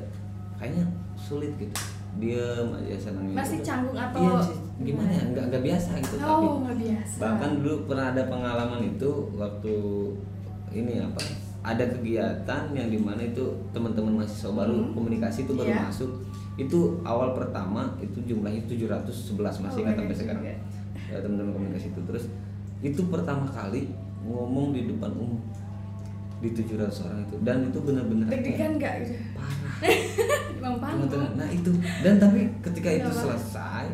[0.56, 1.76] kayaknya sulit gitu
[2.16, 3.66] diam aja Masih gitu.
[3.66, 4.56] canggung atau iya sih.
[4.78, 5.08] Gimana?
[5.08, 7.16] ya nggak nggak biasa gitu tapi oh nggak biasa.
[7.18, 9.74] bahkan dulu pernah ada pengalaman itu waktu
[10.70, 11.20] ini apa
[11.62, 14.92] ada kegiatan yang di mana itu teman-teman mahasiswa baru Hmm.
[14.92, 15.82] komunikasi itu baru Iya.
[15.82, 16.10] masuk.
[16.56, 20.44] Itu awal pertama itu jumlahnya 711 masih Oh, ingat sampai banyak sekarang.
[21.06, 22.00] ya teman-teman komunikasi itu.
[22.02, 22.24] Terus
[22.80, 23.90] itu pertama kali
[24.22, 25.40] ngomong di depan umum
[26.36, 27.34] di 700 orang itu.
[27.40, 29.12] Dan itu benar-benar deg-degan nggak gitu?
[29.32, 29.74] parah.
[30.56, 31.70] Teman-teman panggung nah itu.
[32.00, 33.34] Dan tapi ketika itu Nggak apa-apa.
[33.36, 33.86] selesai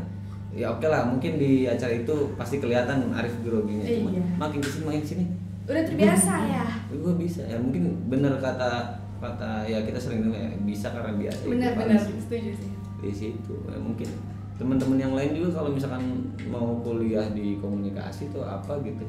[0.53, 4.25] ya oke lah mungkin di acara itu pasti kelihatan Arif groginya cuman Iya.
[4.37, 5.25] makin ke sini makin ke sini
[5.65, 6.65] udah terbiasa ya?
[6.91, 7.41] gue bisa.
[7.43, 8.69] Ya mungkin bener kata
[9.17, 11.41] kata ya kita sering dengar ya bisa karena biasa.
[11.41, 12.71] Itu benar-benar setuju sih.
[12.99, 14.09] Di situ ya, mungkin.
[14.53, 16.05] Teman-teman yang lain juga kalau misalkan
[16.47, 19.09] mau kuliah di komunikasi tuh apa gitu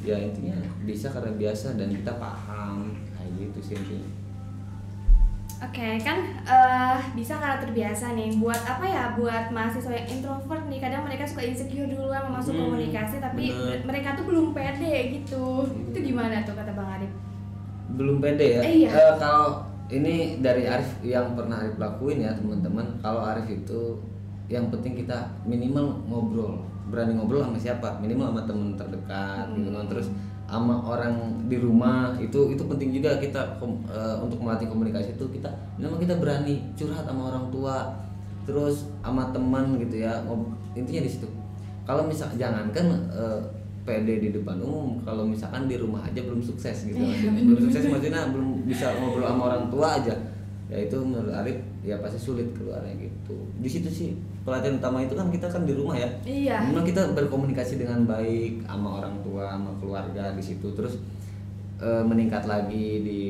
[0.00, 2.94] ya intinya bisa karena biasa dan kita paham.
[3.12, 4.08] Kayak gitu sih intinya.
[5.58, 8.38] Oke kan eh, bisa karena terbiasa nih.
[8.38, 9.04] Buat apa ya?
[9.18, 10.78] Buat mahasiswa yang introvert nih.
[10.78, 13.82] Kadang mereka suka insecure duluan mau masuk Hmm, komunikasi tapi bener.
[13.82, 15.66] mereka tuh belum pede gitu.
[15.66, 15.90] Hmm.
[15.90, 17.12] itu gimana tuh kata bang Arif?
[17.90, 18.60] Belum pede ya?
[18.62, 18.90] Eh, iya.
[18.92, 22.86] Eh, kalau ini dari Arif yang pernah Arif lakuin ya teman-teman.
[23.02, 23.98] Kalau Arif itu
[24.46, 28.00] yang penting kita minimal ngobrol berani ngobrol sama siapa?
[28.00, 29.84] Minimal sama teman terdekat gitu kan.
[29.84, 29.90] Hmm.
[29.90, 30.08] terus
[30.48, 35.24] sama orang di rumah itu itu penting juga kita kom- eh, untuk melatih komunikasi itu
[35.28, 37.92] kita minimal kita berani curhat sama orang tua
[38.48, 40.24] terus sama teman gitu ya.
[40.72, 41.28] Intinya di situ.
[41.84, 43.40] Kalau misal jangankan eh,
[43.84, 47.00] PD di depan umum kalau misalkan di rumah aja belum sukses gitu.
[47.00, 50.12] Iya, belum sukses maksudnya belum bisa ngobrol sama orang tua aja.
[50.68, 53.36] Ya itu menurut Arif ya pasti sulit keluarnya gitu.
[53.56, 54.08] Di situ sih
[54.48, 56.08] pelatihan utama itu kan kita kan di rumah ya.
[56.22, 56.56] Iya.
[56.66, 60.96] Memang kita berkomunikasi dengan baik sama orang tua, sama keluarga di situ, terus
[61.78, 63.20] eh, meningkat lagi di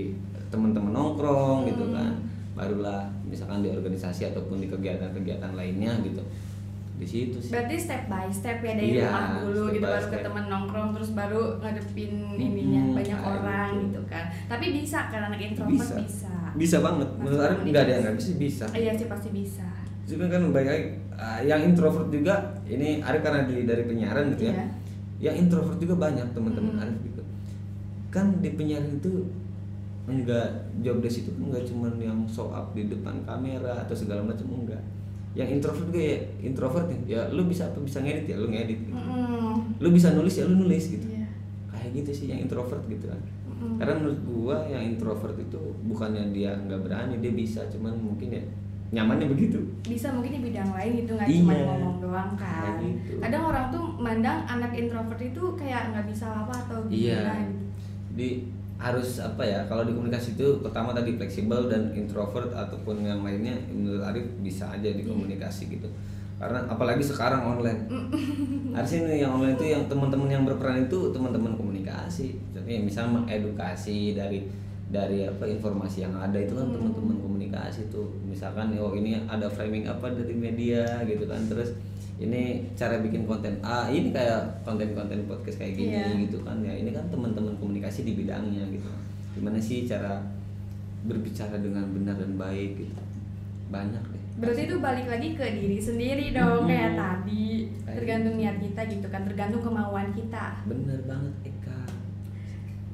[0.48, 1.94] teman-teman nongkrong gitu Hmm.
[1.94, 2.12] kan,
[2.54, 6.24] barulah misalkan di organisasi ataupun di kegiatan-kegiatan lainnya gitu,
[6.94, 7.52] di situ sih.
[7.52, 11.10] berarti step by step ya dari Iya, rumah dulu gitu baru ke temen nongkrong terus
[11.12, 13.82] baru ngadepin ininya Mm-mm, banyak orang gitu.
[13.84, 14.24] gitu kan.
[14.48, 15.76] Tapi bisa kan anak introvert?
[15.76, 15.94] Bisa.
[16.00, 18.64] bisa, Bisa banget, menurut Arif nggak ada yang nggak bisa, bisa.
[18.72, 19.62] iya sih pasti bisa
[20.08, 24.48] Juga kan baik lagi, ah, yang introvert juga, ini Arif karena di, dari penyiaran gitu
[24.48, 24.66] ya, Iya.
[25.20, 26.82] yang introvert juga banyak teman-teman Mm.
[26.82, 27.22] Arif gitu
[28.08, 29.28] kan di penyiaran itu
[30.08, 30.48] enggak
[30.80, 34.80] job desk itu enggak cuman yang show up di depan kamera atau segala macam enggak
[35.36, 38.80] yang introvert juga ya introvert ya, ya lu bisa apa bisa ngedit ya lu ngedit
[38.80, 38.96] gitu.
[38.96, 39.76] Mm-mm.
[39.76, 41.28] lu bisa nulis ya lu nulis gitu Iya.
[41.68, 43.76] kayak gitu sih yang introvert gitu kan Mm-mm.
[43.76, 48.42] karena menurut gua yang introvert itu bukannya dia nggak berani dia bisa cuman mungkin ya
[48.88, 51.38] nyamannya begitu bisa mungkin di bidang lain gitu nggak Iya.
[51.38, 53.20] cuma ngomong doang kan gitu.
[53.20, 57.20] kadang orang tuh mandang anak introvert itu kayak nggak bisa apa atau Iya.
[57.20, 57.62] gimana gitu.
[58.16, 58.28] di
[58.78, 63.58] harus apa ya kalau di komunikasi itu pertama tadi fleksibel dan introvert ataupun yang lainnya
[63.68, 65.90] menurut Arif bisa aja di komunikasi gitu
[66.38, 67.90] karena apalagi sekarang online
[68.78, 74.14] harusnya nih yang online itu yang teman-teman yang berperan itu teman-teman komunikasi jadi misalnya mengedukasi
[74.14, 74.46] dari
[74.88, 78.08] dari apa informasi yang ada itu kan teman-teman komunikasi tuh.
[78.22, 81.40] Misalkan oh ini ada framing apa dari media gitu kan.
[81.44, 81.76] Terus
[82.18, 86.24] ini cara bikin konten ah ini kayak konten-konten podcast kayak gini Iya.
[86.24, 86.56] gitu kan.
[86.60, 88.88] Ya ini kan teman-teman komunikasi di bidangnya gitu.
[89.34, 90.18] Gimana sih cara
[91.00, 92.96] berbicara dengan benar dan baik gitu?
[93.68, 94.22] Banyak deh.
[94.38, 96.70] Berarti itu balik lagi ke diri sendiri dong Hmm.
[96.70, 97.46] kayak tadi.
[97.82, 100.62] Kayak Tergantung niat kita gitu kan, tergantung kemauan kita.
[100.64, 101.34] bener banget.
[101.44, 101.57] Eka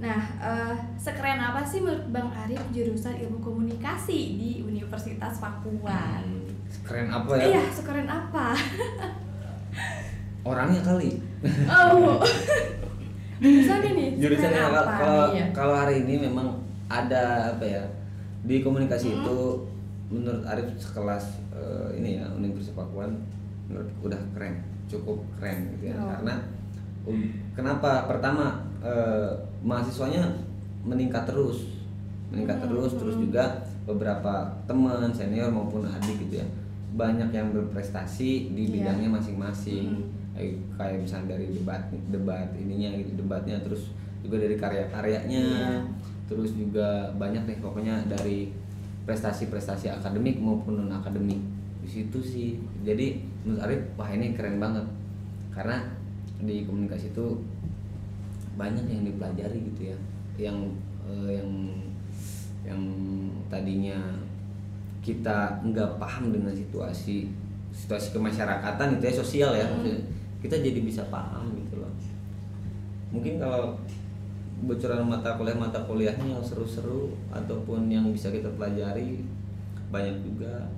[0.04, 6.20] Nah, eh, sekeren apa sih menurut Bang Arif jurusan ilmu komunikasi di Universitas Pakuan?
[6.20, 6.44] Hmm,
[6.84, 8.52] keren apa ya Iya, sekeren apa?
[10.44, 11.16] orangnya kali
[11.64, 12.20] Oh,
[13.42, 14.08] jurusannya nih.
[14.20, 14.92] jurusannya sekeren kalau apa?
[14.94, 15.46] kalau- Iya.
[15.50, 16.48] kalau hari ini memang
[16.86, 17.82] ada apa ya
[18.42, 19.18] di komunikasi Hmm.
[19.18, 19.38] itu
[20.10, 23.16] menurut Arif sekelas eh, ini ya Universitas Pakuan
[23.64, 26.12] menurut udah keren cukup keren gitu ya Oh.
[26.12, 26.34] karena
[27.02, 27.24] um,
[27.56, 29.30] kenapa pertama eh,
[29.64, 30.28] mahasiswanya
[30.84, 31.64] meningkat terus
[32.28, 33.24] meningkat Hmm, terus terus hmm.
[33.30, 33.44] juga
[33.84, 36.46] beberapa teman senior maupun adik gitu ya
[36.94, 38.72] banyak yang berprestasi di Iya.
[38.94, 40.08] bidangnya masing-masing Hmm.
[40.36, 45.72] kayak kayak misalnya dari debat debat ininya gitu debatnya terus juga dari karya-karyanya Iya.
[46.24, 48.52] terus juga banyak deh pokoknya dari
[49.04, 51.38] prestasi-prestasi akademik maupun non akademik
[51.84, 52.48] di situ sih
[52.80, 54.86] jadi menurut Arif wah ini keren banget
[55.52, 55.84] karena
[56.40, 57.26] di komunikasi itu
[58.54, 59.98] banyak yang dipelajari gitu ya.
[60.38, 60.58] Yang
[61.04, 61.50] eh, yang
[62.64, 62.80] yang
[63.52, 63.98] tadinya
[65.04, 67.28] kita nggak paham dengan situasi
[67.74, 69.76] situasi kemasyarakatan itu ya sosial ya Hmm.
[69.76, 70.00] maksudnya,
[70.40, 71.92] kita jadi bisa paham gitu loh.
[73.12, 73.76] Mungkin kalau
[74.64, 79.20] bocoran mata kuliah mata kuliahnya yang seru-seru ataupun yang bisa kita pelajari
[79.92, 80.70] banyak juga.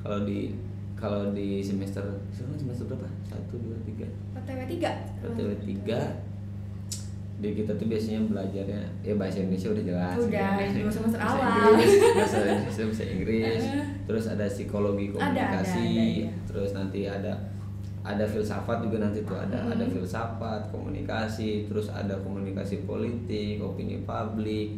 [0.00, 0.56] Kalau di
[0.96, 3.06] kalau di semester semester berapa?
[3.28, 4.06] Satu dua tiga.
[4.34, 5.20] PTW 3.
[5.20, 6.00] PTW tiga
[7.38, 10.74] di kita tuh biasanya belajarnya ya bahasa Indonesia udah jelas Udah, ya.
[11.16, 11.70] awal.
[11.70, 13.62] Inggris, bahasa Indonesia bahasa Inggris
[14.04, 16.28] terus ada psikologi Ada, ada, komunikasi ada, iya.
[16.44, 17.32] terus nanti ada
[18.00, 19.70] ada filsafat juga nanti tuh ada Hmm.
[19.70, 24.74] ada filsafat komunikasi terus ada komunikasi politik opini publik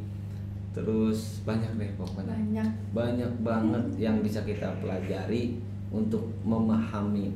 [0.70, 2.68] terus banyak deh pokoknya Banyak.
[2.92, 5.56] banyak banget yang bisa kita pelajari
[5.88, 7.32] untuk memahami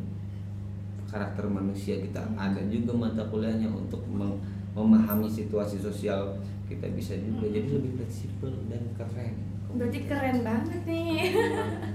[1.05, 4.39] karakter manusia kita ada juga mata kuliahnya untuk mem-
[4.75, 6.35] memahami situasi sosial
[6.65, 9.35] kita bisa juga jadi lebih fleksibel dan keren
[9.71, 11.35] Berarti keren banget nih.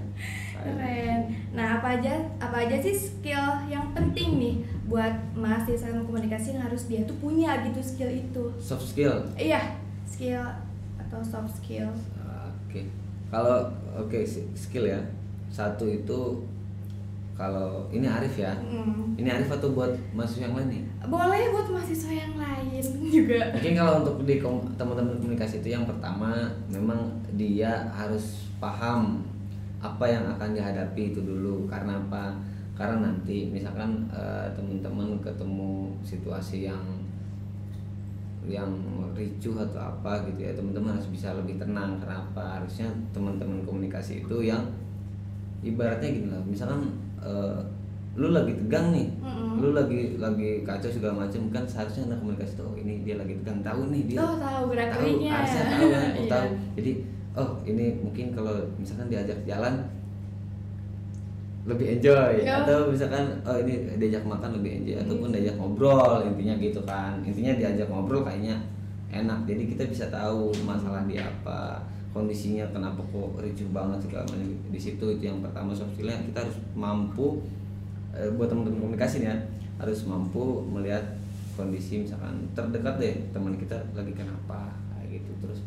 [0.51, 1.19] Keren.
[1.49, 6.67] Nah, apa aja apa aja sih skill yang penting nih buat mahasiswa ilmu komunikasi yang
[6.67, 8.43] harus dia tuh punya gitu skill itu?
[8.59, 10.43] soft skill Iya, skill
[10.99, 11.87] atau soft skill.
[12.67, 12.83] oke
[13.31, 14.99] kalau oke si- skill ya
[15.47, 16.43] satu itu
[17.39, 19.15] kalau ini Arif ya Hmm.
[19.15, 22.83] ini Arif atau buat mahasiswa yang lain nih Boleh buat mahasiswa yang lain
[23.15, 23.39] juga.
[23.55, 24.43] Mungkin kalau untuk di
[24.75, 27.07] teman-teman komunikasi itu yang pertama memang
[27.39, 29.23] dia harus paham
[29.79, 32.35] apa yang akan dihadapi itu dulu karena apa?
[32.75, 36.83] Karena nanti misalkan eh, teman-teman ketemu situasi yang
[38.47, 38.71] yang
[39.13, 44.37] ricuh atau apa gitu ya teman-teman harus bisa lebih tenang kenapa harusnya teman-teman komunikasi itu
[44.41, 44.63] yang
[45.59, 46.87] ibaratnya gini lah misalkan
[47.21, 47.59] eh,
[48.15, 49.07] lu lagi tegang nih.
[49.21, 49.59] Mm-mm.
[49.59, 53.35] lu lagi lagi kacau segala macam kan seharusnya anak komunikasi tuh oh ini dia lagi
[53.43, 56.27] tegang tahu nih dia Oh, tahu gerak tahu harusnya tahu kan oh, Iya.
[56.27, 56.47] tahu
[56.79, 56.91] jadi
[57.35, 59.73] oh ini mungkin kalau misalkan diajak jalan
[61.67, 62.41] lebih enjoy.
[62.41, 62.63] Ya.
[62.65, 67.19] atau misalkan oh ini diajak makan lebih enjoy ataupun diajak ngobrol intinya gitu kan.
[67.21, 68.57] Intinya diajak ngobrol kayaknya
[69.11, 69.45] enak.
[69.45, 74.49] Jadi kita bisa tahu masalah dia apa kondisinya kenapa kok ricuh banget segala macam.
[74.73, 76.17] Di situ itu yang pertama soft skillnya.
[76.33, 77.41] Kita harus mampu
[78.13, 79.37] eh, buat teman-teman komunikasi nih ya
[79.79, 81.01] harus mampu melihat
[81.55, 85.31] kondisi misalkan terdekat deh teman kita lagi kenapa kayak gitu.
[85.45, 85.59] Terus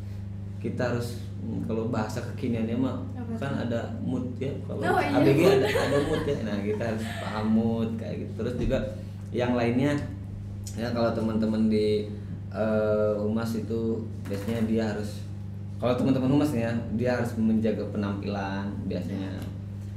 [0.59, 5.19] kita harus hmm, kalau bahasa kekiniannya mah Apa kan ada mood ya kalau Oh, iya,
[5.19, 6.37] ABG ada ada mood ya.
[6.43, 8.33] Nah kita harus paham mood kayak gitu.
[8.43, 8.79] Terus juga
[9.33, 9.95] yang lainnya
[10.75, 12.11] ya kalau teman-teman di
[12.53, 15.22] eh, humas itu biasanya dia harus
[15.83, 19.35] kalau teman-teman humas ya dia harus menjaga penampilan biasanya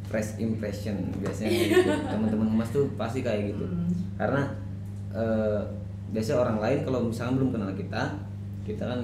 [0.05, 3.85] fresh impression biasanya gitu teman-teman humas tuh pasti kayak gitu Hmm.
[4.17, 4.41] karena
[5.13, 5.61] eh,
[6.09, 8.03] biasanya orang lain kalau misalnya belum kenal kita
[8.63, 9.01] kita kan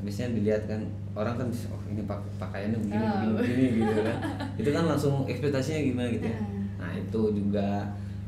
[0.00, 0.80] biasanya dilihat kan
[1.12, 3.12] orang kan oh ini pak pakaiannya begini Oh.
[3.12, 4.18] begini, begini gitu kan
[4.60, 6.64] itu kan langsung ekspektasinya gimana gitu ya Hmm.
[6.76, 7.68] nah itu juga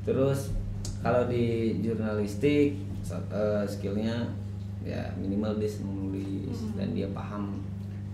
[0.03, 0.53] terus
[0.99, 2.77] kalau di jurnalistik
[3.09, 4.29] eh, skillnya
[4.83, 6.77] ya minimal dia senang nulis Mm-mm.
[6.77, 7.61] dan dia paham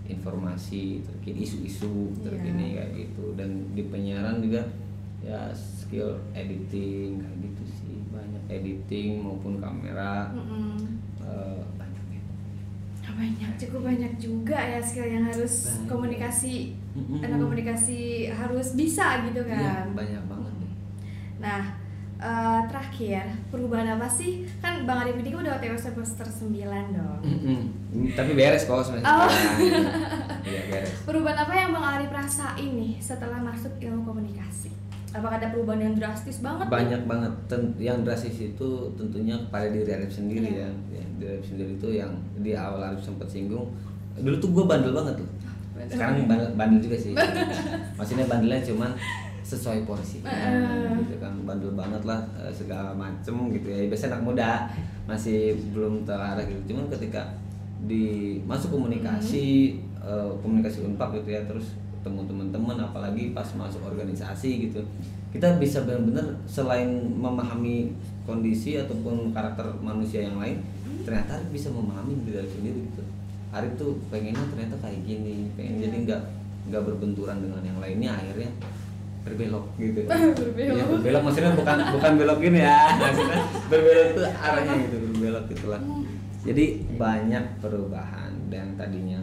[0.07, 2.75] informasi terkini isu-isu terkini Iya.
[2.77, 4.61] kayak gitu dan di penyiaran juga
[5.19, 11.01] ya skill editing kayak gitu sih banyak editing maupun kamera Mm-mm.
[11.19, 12.31] eh, banyak gitu.
[13.07, 15.87] banyak cukup banyak juga ya skill yang harus Banyak.
[15.87, 16.53] komunikasi
[16.93, 17.19] Mm-mm.
[17.19, 17.99] anak komunikasi
[18.29, 20.53] harus bisa gitu Iya, kan banyak banget
[21.35, 21.63] nah
[22.17, 26.55] eh, terakhir perubahan apa sih kan bang Arif ini kan udah OTW semester 9
[26.91, 27.61] dong Mm-mm.
[28.11, 29.27] tapi beres kok semester Oh.
[30.45, 34.71] iya beres perubahan apa yang bang Arif rasain nih setelah masuk ilmu komunikasi
[35.11, 36.73] apakah ada perubahan yang drastis banget nih?
[36.73, 40.67] banyak banget Ten- yang drastis itu tentunya pada diri Arif sendiri Iya.
[40.67, 40.71] ya.
[40.93, 43.71] ya diri Arif sendiri itu yang di awal Arif sempat singgung
[44.15, 45.29] dulu tuh gue bandel banget tuh
[45.85, 47.11] sekarang bandel, bandel juga sih
[47.97, 48.91] maksudnya bandelnya cuman
[49.45, 51.05] sesuai porsi Heeh.
[51.05, 53.85] gitu kan bandel banget lah eh, segala macem gitu ya.
[53.85, 54.49] Biasanya anak muda
[55.05, 56.73] masih belum terarah gitu.
[56.73, 57.21] Cuman ketika
[57.85, 64.69] di masuk komunikasi eh, komunikasi unpak gitu ya terus ketemu teman-teman apalagi pas masuk organisasi
[64.69, 64.81] gitu
[65.33, 66.87] kita bisa benar-benar selain
[67.17, 67.91] memahami
[68.29, 70.61] kondisi ataupun karakter manusia yang lain
[71.01, 73.03] ternyata Arif bisa memahami diri sendiri gitu.
[73.49, 76.21] Arif tuh pengennya ternyata kayak gini pengen jadi nggak
[76.71, 78.49] nggak berbenturan dengan yang lainnya akhirnya
[79.25, 79.99] berbelok gitu
[80.37, 80.75] Berbelok.
[80.75, 85.81] Iya, berbelok maksudnya bukan bukan belok gini ya maksudnya berbelok itu arahnya gitu berbelok gitulah
[86.41, 86.65] jadi
[86.95, 89.17] banyak perubahan dan tadinya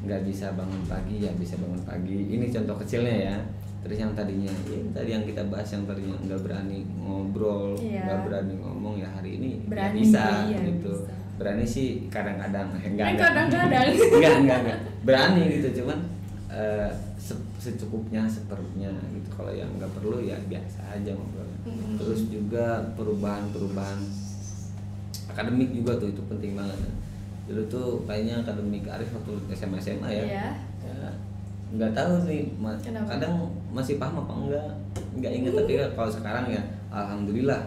[0.00, 3.36] nggak bisa bangun pagi ya bisa bangun pagi ini contoh kecilnya ya
[3.82, 8.02] terus yang tadinya ya tadi yang kita bahas yang tadinya nggak berani ngobrol Iya.
[8.04, 11.10] nggak berani ngomong ya hari ini ya Berani, bisa iya, gitu bisa.
[11.34, 13.26] berani sih kadang-kadang enggak enggak.
[13.28, 13.86] kadang-kadang.
[13.90, 15.98] enggak enggak enggak berani gitu cuman
[16.46, 16.94] se-
[17.62, 21.94] secukupnya seperlunya gitu kalau yang nggak perlu ya biasa aja ngobrolnya Mm-mm.
[21.94, 24.02] terus juga perubahan-perubahan
[25.28, 26.78] akademik juga tuh itu penting banget
[27.42, 30.48] dulu tuh kayaknya akademik Arif waktu SMA SMA ya Iya.
[30.82, 31.10] ya
[31.72, 33.16] nggak tahu nih ma- Kenapa?
[33.16, 33.34] kadang
[33.70, 34.66] masih paham apa enggak
[35.14, 37.62] nggak inget tapi kalau sekarang ya alhamdulillah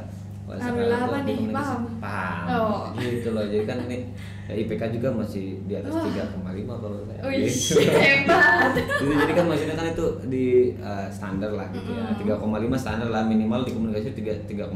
[0.46, 1.38] Kalau Alhamdulillah sekarang apa nih?
[1.50, 1.82] Paham?
[1.98, 2.84] paham Oh.
[2.96, 3.98] gitu loh jadi kan ini
[4.46, 6.06] ya, IPK juga masih di atas Wah.
[6.06, 6.41] 3,5
[6.76, 7.82] kalau saya Wih, gitu.
[8.06, 8.72] hebat.
[8.74, 10.46] Gitu, jadi kan maksudnya kan itu di
[10.78, 12.70] uh, standar lah gitu ya Mm-mm.
[12.70, 14.70] 3,5 standar lah minimal di komunikasi 3 3,9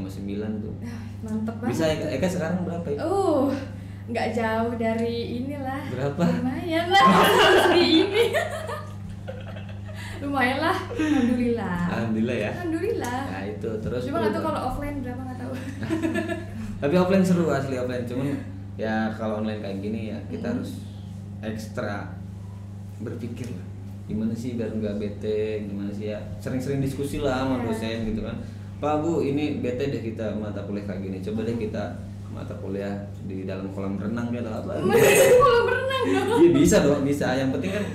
[0.60, 1.70] tuh Ah, Mantep banget.
[1.70, 3.00] bisa Eka, Eka sekarang berapa ya?
[3.02, 3.52] Uh,
[4.06, 5.82] nggak jauh dari inilah.
[5.88, 6.24] Berapa?
[6.34, 7.06] Lumayan lah
[7.78, 8.26] di ini.
[10.20, 10.78] Lumayan lah.
[10.92, 11.78] Alhamdulillah.
[11.88, 13.20] Alhamdulillah ya Alhamdulillah.
[13.30, 15.54] nah itu terus Cuma nggak tahu kalau offline berapa nggak tahu.
[16.82, 18.28] tapi offline seru asli offline cuman
[18.80, 20.54] ya kalau online kayak gini ya kita Mm.
[20.56, 20.72] harus
[21.42, 22.16] ekstra
[22.98, 23.68] berpikir lah.
[24.08, 26.20] Gimana sih biar nggak bete gimana sih ya?
[26.40, 27.64] Sering-sering diskusi lah sama Iya.
[27.68, 28.36] dosen gitu kan.
[28.80, 31.18] Pak bu ini bete deh kita mata kuliah kayak gini.
[31.20, 31.84] Coba deh kita
[32.32, 36.40] mata kuliah di dalam kolam renang gitu apa Kalau berenang dong.
[36.40, 37.36] Iya bisa dong bisa.
[37.36, 37.86] Yang penting kan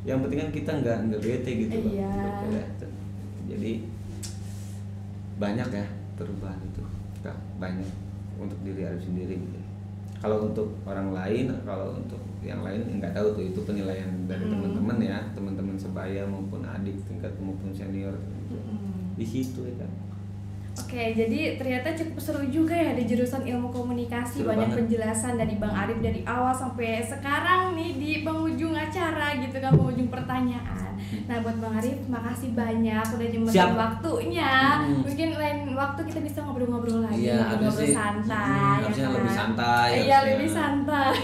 [0.00, 2.12] yang penting kan kita nggak nggak bete gitu loh Iya.
[3.46, 3.72] jadi
[5.36, 6.82] banyak ya perubahan itu.
[7.56, 7.88] Banyak
[8.36, 9.59] untuk diri Arif sendiri gitu
[10.20, 14.52] kalau untuk orang lain kalau untuk yang lain nggak tahu tuh itu penilaian dari Hmm.
[14.54, 18.12] teman-teman ya teman-teman sebaya maupun adik tingkat maupun senior
[18.46, 19.12] Mm-mm.
[19.14, 19.90] di situ ya kan
[20.72, 24.78] Oke, jadi ternyata cukup seru juga ya di jurusan ilmu komunikasi Seru banyak banget.
[24.80, 30.08] penjelasan dari Bang Arif dari awal sampai sekarang nih di penghujung acara gitu kan penghujung
[30.08, 30.69] pertanyaan.
[31.22, 34.54] Nah buat Bang Arif makasih banyak udah nyempetin waktunya.
[34.80, 35.02] Hmm.
[35.02, 37.90] Mungkin lain waktu kita bisa ngobrol-ngobrol lagi, Iya, ngobrol sih.
[37.90, 38.38] santai.
[38.40, 39.14] Hmm, ya harusnya kan?
[39.14, 41.14] lebih santai, Iya lebih santai.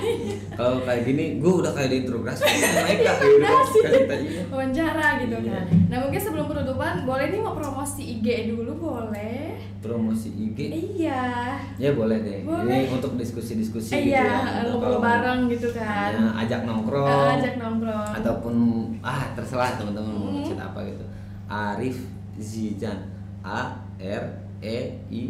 [0.53, 4.31] kalau kayak gini gue udah kayak di interogasi sama Eka ya udah kasih tanya.
[4.49, 5.53] Wawancara gitu Iya.
[5.53, 5.65] kan.
[5.87, 9.55] Nah mungkin sebelum penutupan boleh nih mau promosi IG dulu boleh?
[9.77, 10.59] promosi IG
[10.99, 11.55] Iya.
[11.79, 12.67] ya boleh deh Boleh.
[12.67, 16.11] ini untuk diskusi-diskusi Eh, gitu iya, ya kalau bareng gitu kan.
[16.11, 18.11] hanya ajak nongkrong Eh, ajak nongkrong.
[18.13, 18.55] ataupun
[19.01, 20.35] ah terserah teman-teman mau Hmm.
[20.39, 21.05] ngechat apa gitu
[21.47, 21.97] Arif
[22.37, 22.99] Zizan
[23.41, 24.25] A R
[24.59, 25.23] E I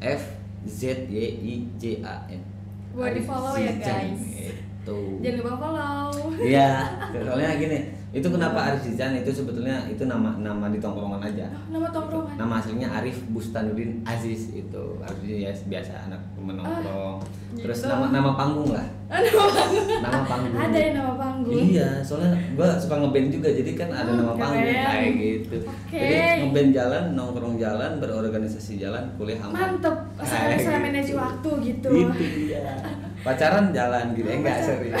[0.00, 0.22] F
[0.64, 2.40] Z Y I J A N
[2.90, 4.22] Boleh Arif di-follow ya, Zizan, guys.
[4.22, 4.98] gitu.
[5.18, 6.10] Jangan lupa follow.
[6.36, 6.68] Iya,
[7.10, 7.78] soalnya gini,
[8.14, 11.50] itu kenapa Arif Zizan itu sebetulnya itu nama nama di tongkrongan aja.
[11.66, 12.38] Nama tongkrongan.
[12.38, 17.18] Nama aslinya Arif Bustanuddin Aziz itu Arif ya biasa anak temen nongkrong.
[17.54, 17.90] Terus gitu.
[17.90, 18.86] nama nama panggung lah.
[19.14, 19.46] Aduh,
[20.00, 20.54] Nama panggung.
[20.56, 21.54] ada yang nama panggung.
[21.54, 24.86] Iya, soalnya gua suka ngeband juga, jadi kan ada Hmm, nama panggung keren.
[24.88, 25.56] kayak gitu.
[25.60, 25.94] Oke.
[25.94, 29.54] Jadi ngeband jalan, nongkrong jalan, berorganisasi jalan, kuliah aman.
[29.54, 29.96] Mantep.
[30.18, 30.82] Saya bisa gitu.
[30.82, 31.88] manage waktu gitu.
[31.90, 32.62] Itu dia.
[33.24, 35.00] Pacaran jalan gitu, eh enggak serius.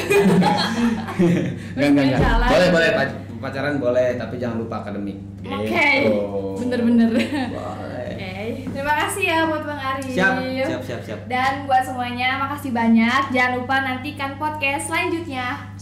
[1.76, 2.20] enggak, enggak.
[2.42, 5.68] Boleh, boleh pac- pacaran boleh tapi jangan lupa akademik Oke,
[6.00, 6.16] Gitu.
[6.58, 7.12] bener-bener.
[7.12, 8.32] boleh Oke,
[8.66, 10.08] terima kasih ya buat Bang Arif.
[10.08, 13.22] siap siap siap siap Dan buat semuanya, makasih banyak.
[13.28, 15.73] Jangan lupa nantikan podcast selanjutnya.